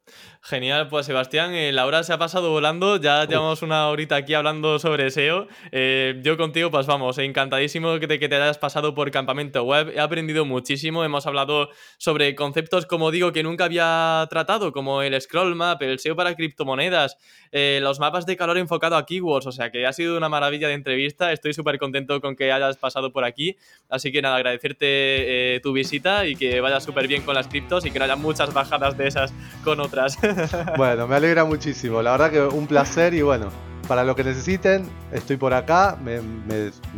[0.48, 4.32] Genial, pues Sebastián, eh, la hora se ha pasado volando, ya llevamos una horita aquí
[4.32, 5.48] hablando sobre SEO.
[5.72, 9.90] Eh, yo contigo, pues vamos, encantadísimo que te, que te hayas pasado por Campamento Web,
[9.96, 15.20] he aprendido muchísimo, hemos hablado sobre conceptos, como digo, que nunca había tratado, como el
[15.20, 17.16] scroll map, el SEO para criptomonedas,
[17.50, 20.68] eh, los mapas de calor enfocado a keywords, o sea que ha sido una maravilla
[20.68, 23.56] de entrevista, estoy súper contento con que hayas pasado por aquí,
[23.88, 27.90] así que nada, agradecerte tu visita y que vaya súper bien con las criptos y
[27.90, 29.34] que no haya muchas bajadas de esas
[29.64, 29.95] con otras
[30.76, 32.02] bueno, me alegra muchísimo.
[32.02, 33.50] La verdad que un placer y bueno,
[33.88, 35.96] para lo que necesiten, estoy por acá.
[36.02, 36.20] Me,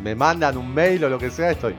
[0.02, 1.74] me mandan un mail o lo que sea, estoy.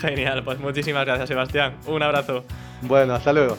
[0.00, 1.74] Genial, pues muchísimas gracias, Sebastián.
[1.86, 2.44] Un abrazo.
[2.82, 3.56] Bueno, hasta luego.